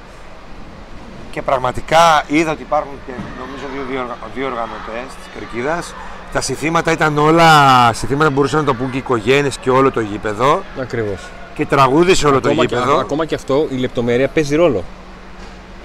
Και 1.30 1.42
πραγματικά 1.42 2.24
είδα 2.26 2.50
ότι 2.52 2.62
υπάρχουν 2.62 2.92
και 3.06 3.12
νομίζω 3.38 3.64
δύο, 3.74 3.82
δύο, 3.90 4.16
δύο 4.34 4.46
οργανωτές 4.46 5.14
της 5.16 5.26
κερκίδας. 5.38 5.94
Τα 6.32 6.40
συστήματα 6.40 6.92
ήταν 6.92 7.18
όλα 7.18 7.48
συστήματα 7.92 8.26
που 8.28 8.32
μπορούσαν 8.34 8.58
να 8.60 8.66
το 8.66 8.74
πούν 8.74 8.90
και 8.90 8.96
οι 8.96 8.98
οικογένειες 8.98 9.56
και 9.58 9.70
όλο 9.70 9.90
το 9.90 10.00
γήπεδο. 10.00 10.62
Ακριβώς. 10.80 11.20
Και 11.54 11.66
τραγούδισε 11.66 12.26
όλο 12.26 12.40
το 12.40 12.48
Ακόμα, 12.48 12.66
και- 12.66 12.74
γήπεδο. 12.76 12.98
ακόμα 12.98 13.24
και 13.24 13.34
αυτό 13.34 13.66
η 13.70 13.76
λεπτομέρεια 13.76 14.28
παίζει 14.28 14.56
ρόλο. 14.56 14.84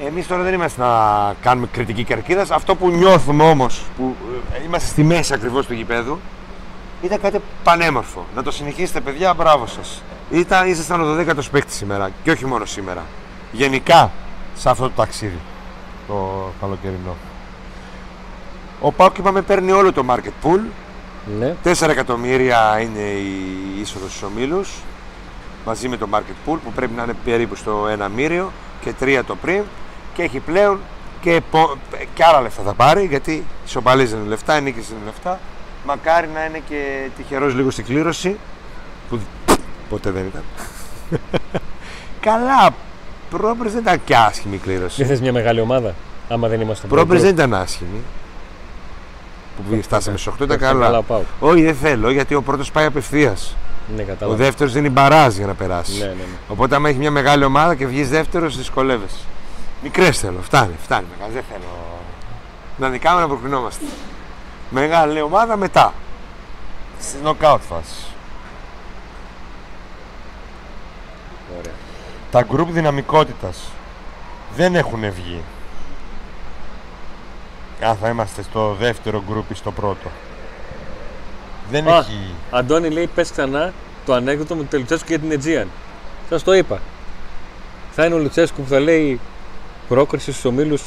Εμείς 0.06 0.28
τώρα 0.28 0.44
δεν 0.44 0.54
είμαστε 0.54 0.82
να 0.82 1.34
κάνουμε 1.42 1.68
κριτική 1.72 2.04
κερκίδας. 2.04 2.52
Αυτό 2.52 2.76
που 2.76 2.90
νιώθουμε 2.90 3.44
όμως, 3.44 3.84
που 3.98 4.16
ε, 4.54 4.64
είμαστε 4.64 4.88
στη 4.88 5.04
μέση 5.04 5.34
ακριβώς 5.34 5.66
του 5.66 5.74
γηπέδου, 5.74 6.20
ήταν 7.02 7.22
κάτι 7.22 7.42
πανέμορφο. 7.64 8.26
Να 8.36 8.44
το 8.44 8.52
συνεχίσετε, 8.52 9.00
παιδιά, 9.00 9.34
μπράβο 9.34 9.68
σας. 9.68 10.02
Ήταν, 10.32 10.68
ήσασταν 10.68 11.02
ο 11.02 11.22
12ο 11.22 11.50
παίκτης 11.52 11.76
σήμερα 11.76 12.10
και 12.24 12.32
όχι 12.32 12.46
μόνο 12.46 12.66
σήμερα. 12.66 13.06
Γενικά 13.52 14.12
σε 14.56 14.70
αυτό 14.70 14.84
το 14.84 14.92
ταξίδι 14.96 15.40
το 16.08 16.52
καλοκαιρινό. 16.60 17.16
Ο 18.82 18.92
Πάουκ 18.92 19.18
είπαμε 19.18 19.42
παίρνει 19.42 19.72
όλο 19.72 19.94
το 19.94 20.06
market 20.10 20.48
pool. 20.48 20.60
Ναι. 21.40 21.56
4 21.64 21.90
εκατομμύρια 21.90 22.80
είναι 22.80 23.00
η 23.00 23.80
είσοδος 23.80 24.10
στους 24.10 24.24
ομίλους. 24.24 24.74
μαζί 25.66 25.88
με 25.88 25.98
το 25.98 26.08
market 26.14 26.50
pool 26.50 26.58
που 26.64 26.72
πρέπει 26.76 26.94
να 26.96 27.04
είναι 27.04 27.16
περίπου 27.24 27.56
στο 27.56 27.88
ένα 27.92 28.08
μύριο 28.10 28.52
και 28.82 28.94
τρία 28.94 29.24
το 29.24 29.36
πριν 29.36 29.64
και 30.18 30.24
έχει 30.24 30.40
πλέον 30.40 30.80
και, 31.22 31.42
και 32.14 32.24
άλλα 32.24 32.42
λεφτά 32.42 32.62
θα 32.64 32.74
πάρει 32.74 33.06
γιατί 33.06 33.46
ισοπαλίζει 33.66 34.16
είναι 34.16 34.28
λεφτά, 34.28 34.60
νίκη 34.60 34.78
είναι 34.78 35.00
λεφτά. 35.06 35.40
Μακάρι 35.86 36.30
να 36.34 36.46
είναι 36.46 36.62
και 36.70 37.10
τυχερός 37.18 37.54
λίγο 37.54 37.72
στην 37.72 37.86
κλήρωση 37.86 38.38
που 39.10 39.20
ποτέ 39.90 40.12
δεν 40.12 40.26
ήταν. 40.26 40.44
Καλά, 42.20 42.70
πρόπερς 43.30 43.72
δεν 43.72 43.82
ήταν 43.82 44.02
και 44.06 44.16
άσχημη 44.16 44.56
η 44.56 44.58
κλήρωση. 44.58 45.02
Δεν 45.02 45.08
θες 45.08 45.22
μια 45.22 45.32
μεγάλη 45.32 45.60
ομάδα, 45.60 45.96
άμα 46.30 46.48
δεν 46.48 46.62
είμαστε 46.62 46.88
Πρόπερς 46.88 47.22
δεν 47.22 47.32
ήταν 47.32 47.54
άσχημη. 47.54 48.02
Που 49.70 49.82
φτάσαμε 49.82 50.18
σε 50.18 50.32
8 50.40 50.42
ήταν 50.42 50.58
καλά. 50.58 51.04
Όχι, 51.40 51.64
δεν 51.64 51.76
θέλω 51.76 52.12
γιατί 52.12 52.36
ο 52.36 52.42
πρώτος 52.42 52.72
πάει 52.72 52.86
απευθείας. 52.86 53.56
Ναι, 53.96 54.06
ο 54.28 54.34
δεύτερος 54.34 54.74
δεν 54.74 54.84
είναι 54.84 54.94
μπαράζ 54.94 55.36
για 55.36 55.46
να 55.46 55.54
περάσει. 55.54 56.00
Ναι, 56.00 56.06
ναι, 56.06 56.12
ναι. 56.14 56.24
Οπότε, 56.48 56.76
άμα 56.76 56.90
έχει 56.90 56.98
μια 56.98 57.12
μεγάλη 57.12 57.44
ομάδα 57.44 57.76
και 57.76 57.86
βγεις 57.88 58.10
δεύτερος, 58.10 58.58
δυσκολεύεσαι. 58.58 59.18
Μικρές 59.84 60.20
θέλω, 60.20 60.42
φτάνει, 60.42 60.76
φτάνει. 60.84 61.06
Μεγάλη. 61.18 61.34
Δεν 61.34 61.44
θέλω 61.52 61.66
να 62.78 62.90
νικάμε 62.90 63.22
να 63.22 63.28
προκρινόμαστε. 63.28 63.86
Μεγάλη 64.70 65.22
ομάδα 65.22 65.58
μετά. 65.58 65.94
Στη 67.02 67.18
knockout 67.24 67.60
φάση. 67.70 68.06
Ωραία. 71.60 71.74
Τα 72.32 72.46
group 72.52 72.68
δυναμικότητας 72.72 73.58
δεν 74.56 74.76
έχουν 74.76 75.12
βγει. 75.12 75.42
Αν 77.82 77.96
θα 77.96 78.10
είμαστε 78.10 78.42
στο 78.42 78.76
δεύτερο 78.80 79.24
γκρουπ 79.28 79.52
ή 79.52 79.56
στο 79.56 79.72
πρώτο. 79.72 80.10
Δεν 81.70 81.88
Α, 81.88 81.98
έχει. 81.98 82.34
Αντώνη 82.52 82.90
λέει 82.90 83.08
πες 83.08 83.32
ξανά 83.32 83.74
το 84.06 84.14
ανέκδοτο 84.14 84.56
με 84.56 84.64
τον 84.64 84.80
Λουτσέσκου 84.80 85.08
για 85.08 85.20
την 85.20 85.32
Αιτζίαν. 85.32 85.68
Σας 86.30 86.44
το 86.44 86.54
είπα. 86.54 86.80
Θα 87.92 88.06
είναι 88.06 88.16
ο 88.16 88.18
Λουτσέσκου 88.18 88.62
που 88.62 88.70
θα 88.70 88.80
λέει 88.80 89.20
πρόκριση 89.88 90.32
στους 90.32 90.46
ομίλους 90.46 90.82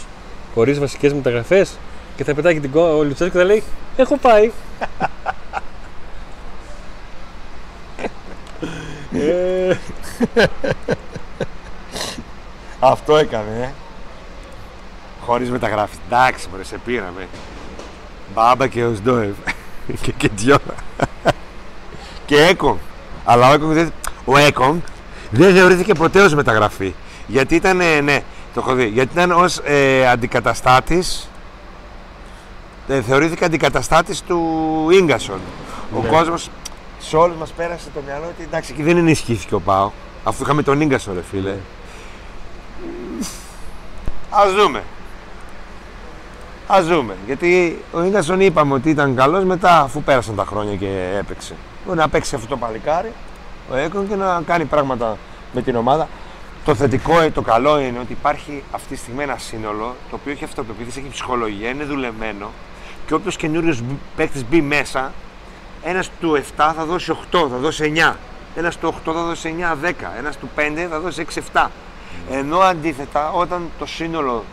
χωρίς 0.55 0.79
βασικές 0.79 1.13
μεταγραφές 1.13 1.79
και 2.17 2.25
θα 2.25 2.35
πετάει 2.35 2.61
την 2.61 2.71
κόμμα. 2.71 2.89
Ο 2.95 3.03
Λουτσέσκου 3.03 3.37
θα 3.39 3.45
λέει 3.45 3.63
Έχω 3.97 4.17
πάει. 4.17 4.51
ε, 9.13 9.77
Αυτό 12.81 13.17
έκανε, 13.17 13.63
ε. 13.63 13.73
Χωρίς 15.25 15.51
μεταγράφη. 15.51 15.97
Εντάξει, 16.07 16.47
μωρέ, 16.51 16.65
σε 16.65 16.79
πήραμε. 16.85 17.29
Μπάμπα 18.35 18.67
και 18.67 18.85
ο 18.85 18.95
Σντόευ. 18.95 19.35
και, 20.03 20.13
και 20.13 20.31
δυο. 20.35 20.57
και 22.27 22.37
Έκον. 22.37 22.79
Αλλά 23.25 23.49
ο 23.49 23.53
Έκον 23.53 23.73
δεν, 23.73 23.93
ο 24.25 24.37
Έκον 24.37 24.83
δεν 25.31 25.55
θεωρήθηκε 25.55 25.95
ποτέ 25.95 26.21
ως 26.21 26.35
μεταγραφή. 26.35 26.95
Γιατί 27.27 27.55
ήταν, 27.55 27.77
ναι, 27.77 28.23
το 28.55 28.61
έχω 28.61 28.75
δει. 28.75 28.87
Γιατί 28.87 29.13
ήταν 29.13 29.31
ως 29.31 29.59
ε, 29.65 30.09
αντικαταστάτης 30.09 31.29
ε, 32.89 33.03
θεωρήθηκε 33.03 33.45
αντικαταστάτης 33.45 34.23
του 34.23 34.39
Ίγκασον. 34.91 35.41
Ο 35.97 36.01
Ναι. 36.03 36.09
κόσμος 36.09 36.51
σε 37.01 37.17
όλους 37.17 37.37
μας 37.37 37.51
πέρασε 37.51 37.89
το 37.95 38.01
μυαλό 38.07 38.25
ότι 38.25 38.43
εντάξει 38.43 38.73
εκεί 38.73 38.83
δεν 38.83 38.97
ενισχύθηκε 38.97 39.55
ο 39.55 39.61
Πάο. 39.61 39.91
Αφού 40.25 40.43
είχαμε 40.43 40.63
τον 40.63 40.81
Ίγκασον 40.81 41.15
ρε 41.15 41.23
φίλε. 41.31 41.55
Ας 44.31 44.53
δούμε. 44.53 44.83
Ας 46.67 46.87
δούμε. 46.87 47.17
Γιατί 47.27 47.79
ο 47.93 48.03
Ίγκασον 48.05 48.41
είπαμε 48.41 48.75
ότι 48.75 48.91
ήταν 48.91 49.15
καλός 49.17 49.45
μετά 49.45 49.81
αφού 49.81 50.03
πέρασαν 50.03 50.35
τα 50.35 50.45
χρόνια 50.45 50.75
και 50.77 51.17
έπαιξε. 51.19 51.55
Μπορεί 51.87 51.99
να 51.99 52.09
παίξει 52.09 52.35
αυτό 52.35 52.47
το 52.49 52.57
παλικάρι 52.57 53.13
ο 53.71 53.77
Έκον 53.77 54.09
και 54.09 54.15
να 54.15 54.43
κάνει 54.47 54.65
πράγματα 54.65 55.17
με 55.53 55.63
την 55.63 55.77
ομάδα. 55.77 56.09
Το 56.65 56.75
θετικό, 56.75 57.21
ε, 57.21 57.31
το 57.31 57.43
καλό 57.43 57.81
είναι 57.81 57.99
ότι 57.99 58.13
υπάρχει 58.13 58.63
αυτή 58.71 58.95
τη 58.95 59.01
στιγμή 59.01 59.23
ένα 59.23 59.39
σύνολο 59.39 59.97
το 60.11 60.17
οποίο 60.17 60.33
έχει 60.33 60.45
αυτοπεποίθηση, 60.45 60.99
έχει 60.99 61.09
ψυχολογία, 61.09 61.69
είναι 61.69 61.85
δουλεμένο 61.85 62.51
και 63.07 63.15
όποιος 63.15 63.37
καινούριος 63.37 63.83
παίκτης 64.17 64.45
μπει 64.49 64.61
μέσα, 64.61 65.13
ένας 65.83 66.11
του 66.21 66.37
7 66.37 66.73
θα 66.77 66.85
δώσει 66.85 67.13
8, 67.33 67.49
θα 67.51 67.57
δώσει 67.57 67.93
9. 67.97 68.17
Ένας 68.57 68.79
του 68.79 68.87
8 68.89 69.13
θα 69.13 69.23
δώσει 69.23 69.55
9, 69.59 69.77
10. 69.77 70.13
Ένας 70.19 70.37
του 70.37 70.49
5 70.57 70.87
θα 70.91 71.01
δώσει 71.01 71.21
6, 71.21 71.41
7. 71.53 71.71
Ενώ 72.31 72.59
αντίθετα, 72.59 73.31
όταν 73.33 73.71
το 73.79 73.87
σύνολο 73.87 74.45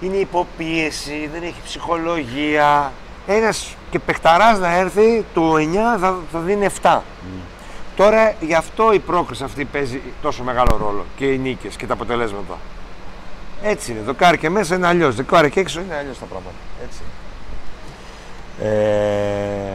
είναι 0.00 0.16
υποπίεση, 0.16 1.28
δεν 1.32 1.42
έχει 1.42 1.60
ψυχολογία, 1.64 2.92
ένας 3.26 3.76
και 3.90 3.98
παιχταράς 3.98 4.58
να 4.58 4.76
έρθει, 4.76 5.24
το 5.34 5.56
9 5.56 5.98
θα, 6.00 6.16
θα 6.32 6.38
δίνει 6.38 6.66
7. 6.82 7.00
Τώρα 7.96 8.34
γι' 8.40 8.54
αυτό 8.54 8.92
η 8.92 8.98
πρόκριση 8.98 9.44
αυτή 9.44 9.64
παίζει 9.64 10.00
τόσο 10.22 10.42
μεγάλο 10.42 10.76
ρόλο 10.80 11.04
και 11.16 11.26
οι 11.32 11.38
νίκες 11.38 11.76
και 11.76 11.86
τα 11.86 11.92
αποτελέσματα. 11.92 12.58
Έτσι 13.62 13.92
είναι. 13.92 14.00
Δοκάρι 14.00 14.38
και 14.38 14.50
μέσα 14.50 14.74
είναι 14.74 14.86
αλλιώς. 14.86 15.14
Δοκάρι 15.14 15.50
και 15.50 15.60
έξω 15.60 15.80
είναι 15.80 15.96
αλλιώς 15.96 16.18
τα 16.18 16.24
πράγματα. 16.24 16.54
Έτσι. 16.84 17.00
Ε, 18.62 19.72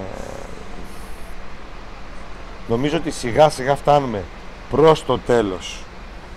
νομίζω 2.67 2.97
ότι 2.97 3.11
σιγά 3.11 3.49
σιγά 3.49 3.75
φτάνουμε 3.75 4.23
προς 4.71 5.05
το 5.05 5.17
τέλος. 5.19 5.79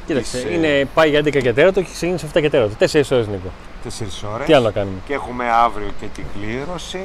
κοίταξε, 0.06 0.38
Είσαι- 0.38 0.50
είναι, 0.52 0.88
πάει 0.94 1.10
για 1.10 1.18
11 1.18 1.40
και 1.40 1.52
τέρατο 1.52 1.80
και 1.82 1.88
ξεκίνησε 1.92 2.26
7 2.26 2.40
και 2.40 2.50
τέρατο. 2.50 2.74
4 2.78 3.10
ώρες 3.12 3.26
Νίκο. 3.26 3.50
Τέσσερις 3.82 4.22
ώρες. 4.34 4.46
Τι 4.46 4.52
άλλο 4.52 4.64
να 4.64 4.70
κάνουμε; 4.70 4.96
Και 5.06 5.14
έχουμε 5.14 5.50
αύριο 5.50 5.88
και 6.00 6.06
την 6.14 6.24
κλήρωση 6.34 7.00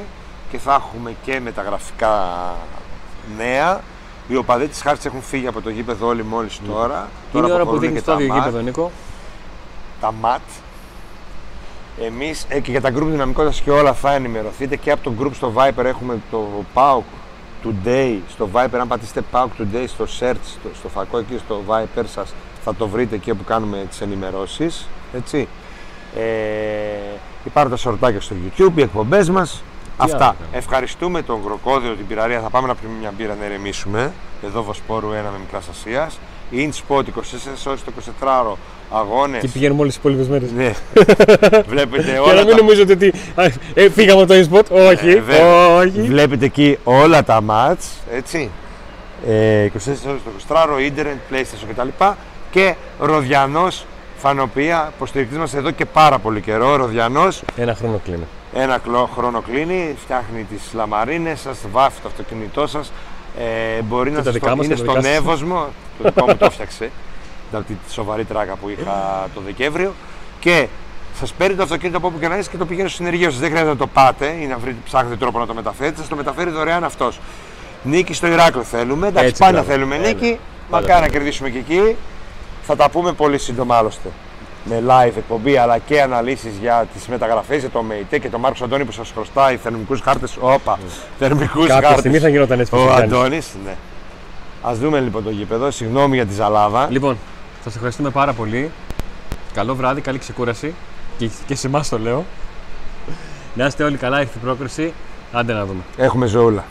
και 0.51 0.57
θα 0.57 0.73
έχουμε 0.73 1.15
και 1.25 1.39
μεταγραφικά 1.39 2.29
νέα. 3.37 3.81
Οι 4.27 4.35
οπαδοί 4.35 4.67
της 4.67 4.81
Χάρτης 4.81 5.05
έχουν 5.05 5.21
φύγει 5.21 5.47
από 5.47 5.61
το 5.61 5.69
γήπεδο 5.69 6.07
όλοι 6.07 6.23
μόλις 6.23 6.61
τώρα. 6.67 7.09
Είναι 7.33 7.47
η 7.47 7.51
ώρα 7.51 7.63
που 7.63 7.69
αποχωρούν 7.69 7.79
δείχνεις 7.79 7.99
και 7.99 8.05
το 8.05 8.11
τα 8.11 8.17
άδειο 8.17 8.33
ματ. 8.33 8.43
γήπεδο, 8.43 8.63
Νίκο. 8.63 8.91
τα 10.01 10.11
ΜΑΤ. 10.21 10.41
Εμείς 12.01 12.45
ε, 12.49 12.59
και 12.59 12.71
για 12.71 12.81
τα 12.81 12.89
group 12.89 13.05
δυναμικότητας 13.05 13.61
και 13.61 13.71
όλα 13.71 13.93
θα 13.93 14.13
ενημερωθείτε 14.13 14.75
και 14.75 14.91
από 14.91 15.03
το 15.03 15.13
group 15.19 15.31
στο 15.33 15.53
Viper 15.55 15.83
έχουμε 15.85 16.19
το 16.31 16.47
PAOK 16.73 17.01
Today 17.63 18.17
στο 18.29 18.49
Viper 18.53 18.77
αν 18.79 18.87
πατήσετε 18.87 19.23
PAOK 19.31 19.47
Today 19.61 19.85
στο 19.87 20.05
search 20.19 20.35
στο, 20.43 20.69
στο 20.73 20.89
φακό 20.89 21.17
εκεί 21.17 21.37
στο 21.37 21.61
Viper 21.67 22.03
σας 22.05 22.33
θα 22.63 22.75
το 22.75 22.87
βρείτε 22.87 23.15
εκεί 23.15 23.31
όπου 23.31 23.43
κάνουμε 23.43 23.85
τις 23.89 24.01
ενημερώσεις 24.01 24.87
έτσι 25.13 25.47
ε, 26.15 26.21
υπάρχουν 27.45 27.71
τα 27.71 27.77
σορτάκια 27.77 28.21
στο 28.21 28.35
YouTube, 28.45 28.71
οι 28.75 28.81
εκπομπές 28.81 29.29
μας 29.29 29.51
άλλο 29.51 29.74
Αυτά. 29.97 30.17
κάνουμε. 30.17 30.35
Ευχαριστούμε 30.51 31.21
τον 31.21 31.43
Κροκόδιο, 31.45 31.91
την 31.93 32.07
πυραρία. 32.07 32.39
Θα 32.39 32.49
πάμε 32.49 32.67
να 32.67 32.75
πιούμε 32.75 32.95
μια 32.99 33.13
μπύρα 33.17 33.35
να 33.39 33.45
ηρεμήσουμε. 33.45 34.11
Εδώ 34.45 34.63
Βοσπόρου 34.63 35.07
1 35.09 35.11
με 35.11 35.39
μικράς 35.39 35.67
Ασίας. 35.71 36.19
InSpot 36.51 36.99
24 36.99 37.67
ώρες 37.67 37.83
το 37.83 37.91
24ωρο 38.21 38.55
αγώνες. 38.91 39.41
Και 39.41 39.47
πηγαίνουμε 39.47 39.81
όλες 39.81 39.93
τις 39.93 40.01
υπόλοιπες 40.03 40.27
μέρες. 40.27 40.51
Ναι. 40.51 40.71
Βλέπετε 41.73 42.11
Για 42.11 42.21
όλα 42.21 42.33
να 42.33 42.43
μην 42.43 42.55
τα... 42.55 42.61
νομίζετε 42.61 42.93
ότι. 42.93 43.13
α, 43.35 43.43
Ε, 43.73 43.89
φύγαμε 43.89 44.21
από 44.21 44.33
το 44.33 44.39
e-spot. 44.39 44.89
Όχι, 44.91 45.09
Ε, 45.09 45.19
βέβαια. 45.19 45.75
όχι. 45.75 46.01
Βλέπετε 46.01 46.45
εκεί 46.45 46.77
όλα 46.83 47.23
τα 47.23 47.41
μάτς, 47.41 47.87
έτσι. 48.11 48.49
Ε, 49.27 49.65
24 49.65 49.69
ώρες 50.07 50.21
το 50.23 50.31
24ωρο, 50.49 50.81
ίντερνετ, 50.81 51.15
PlayStation 51.31 51.67
κτλ. 51.75 51.87
Και 52.51 52.75
Ροδιανός 52.99 53.85
Φανοπία, 54.17 54.91
υποστηρικτής 54.95 55.37
μας 55.37 55.53
εδώ 55.53 55.71
και 55.71 55.85
πάρα 55.85 56.19
πολύ 56.19 56.41
καιρό. 56.41 56.75
Ροδιανός, 56.75 57.41
Ένα 57.57 57.75
χρόνο 57.75 58.01
κλείνει. 58.03 58.23
Ένα 58.57 58.77
κλο- 58.77 59.09
χρόνο 59.15 59.41
κλείνει, 59.41 59.95
φτιάχνει 60.03 60.43
τις 60.43 60.61
λαμαρίνες 60.73 61.39
σας, 61.39 61.57
βάφει 61.71 62.01
το 62.01 62.07
αυτοκίνητό 62.07 62.67
σας. 62.67 62.91
Ε, 63.77 63.81
μπορεί 63.81 64.09
να 64.11 64.17
τα 64.17 64.23
σας 64.23 64.33
δικά 64.33 64.49
το... 64.49 64.55
μας 64.55 64.65
είναι 64.65 64.75
και 64.75 64.81
τα 64.81 64.87
στον 64.89 65.01
δικά 65.01 65.13
σας. 65.13 65.19
Εύωσμο, 65.19 65.65
το 66.01 66.09
δικό 66.09 66.25
μου 66.25 66.37
το 66.37 66.45
έφτιαξε. 66.45 66.91
Ήταν 67.49 67.65
τη 67.65 67.93
σοβαρή 67.93 68.23
τράκα 68.25 68.55
που 68.55 68.69
είχα 68.69 69.27
το 69.33 69.41
Δεκέμβριο. 69.45 69.93
Και 70.39 70.67
σας 71.19 71.33
παίρνει 71.33 71.55
το 71.55 71.63
αυτοκίνητο 71.63 71.97
από 71.97 72.07
όπου 72.07 72.19
και 72.19 72.27
να 72.27 72.37
είσαι 72.37 72.49
και 72.49 72.57
το 72.57 72.65
πηγαίνεις 72.65 72.91
στο 72.93 73.03
συνεργείο 73.03 73.29
σας. 73.29 73.39
Δεν 73.39 73.47
χρειάζεται 73.49 73.71
να 73.71 73.77
το 73.77 73.87
πάτε 73.87 74.25
ή 74.41 74.45
να 74.45 74.57
βρείτε, 74.57 74.77
ψάχνετε 74.85 75.15
τρόπο 75.15 75.39
να 75.39 75.45
το 75.45 75.53
μεταφέρετε. 75.53 75.97
Σας 75.97 76.07
το 76.07 76.15
μεταφέρει 76.15 76.49
δωρεάν 76.49 76.83
αυτός. 76.83 77.19
Νίκη 77.83 78.13
στο 78.13 78.27
Ηράκλειο 78.27 78.63
θέλουμε. 78.63 79.07
Εντάξει, 79.07 79.27
Έτσι, 79.27 79.41
πάντα 79.41 79.51
μπράβο. 79.53 79.69
θέλουμε 79.71 79.95
Έλα. 79.95 80.07
νίκη. 80.07 80.19
Πάντα 80.19 80.39
Μακάρι 80.69 80.87
να 80.89 80.95
θέλουμε. 80.95 81.07
κερδίσουμε 81.17 81.49
και 81.49 81.57
εκεί. 81.57 81.95
Θα 82.63 82.75
τα 82.75 82.89
πούμε 82.89 83.13
πολύ 83.13 83.37
σύντομα 83.37 83.77
άλλωστε. 83.77 84.09
Με 84.69 84.83
live 84.87 85.17
εκπομπή 85.17 85.57
αλλά 85.57 85.77
και 85.77 86.01
αναλύσεις 86.01 86.57
για 86.61 86.87
τις 86.93 87.07
μεταγραφές, 87.07 87.59
για 87.59 87.69
το 87.69 87.81
ΜΕΙΤΕ 87.81 88.19
και 88.19 88.29
τον 88.29 88.39
Μάρκος 88.39 88.61
Αντώνη 88.61 88.85
που 88.85 88.91
σας 88.91 89.11
χρωστάει 89.13 89.57
θερμικούς 89.57 90.01
χάρτες. 90.01 90.37
Όπα, 90.39 90.79
θερμικούς 91.19 91.67
Κάποια 91.67 91.81
χάρτες. 91.81 91.99
στιγμή 91.99 92.19
θα 92.19 92.29
γινόταν 92.29 92.59
έτσι. 92.59 92.75
Ο 92.75 92.77
που 92.77 92.83
θα 92.91 92.99
κάνει. 92.99 93.13
Αντώνης, 93.13 93.47
ναι. 93.65 93.75
Α 94.69 94.73
δούμε 94.73 94.99
λοιπόν 94.99 95.23
το 95.23 95.29
γήπεδο. 95.29 95.71
Συγγνώμη 95.71 96.15
για 96.15 96.25
τη 96.25 96.33
ζαλάδα. 96.33 96.87
Λοιπόν, 96.89 97.17
σας 97.63 97.75
ευχαριστούμε 97.75 98.09
πάρα 98.09 98.33
πολύ. 98.33 98.71
Καλό 99.53 99.75
βράδυ, 99.75 100.01
καλή 100.01 100.17
ξεκούραση. 100.17 100.73
Και, 101.17 101.29
και 101.47 101.55
σε 101.55 101.67
εμάς 101.67 101.89
το 101.89 101.99
λέω. 101.99 102.25
Να 103.53 103.65
είστε 103.65 103.83
όλοι 103.83 103.97
καλά, 103.97 104.19
ήρθε 104.21 104.37
η 104.37 104.41
πρόκριση. 104.43 104.93
Άντε 105.31 105.53
να 105.53 105.65
δούμε. 105.65 105.81
Έχουμε 105.97 106.25
ζωούλα. 106.25 106.63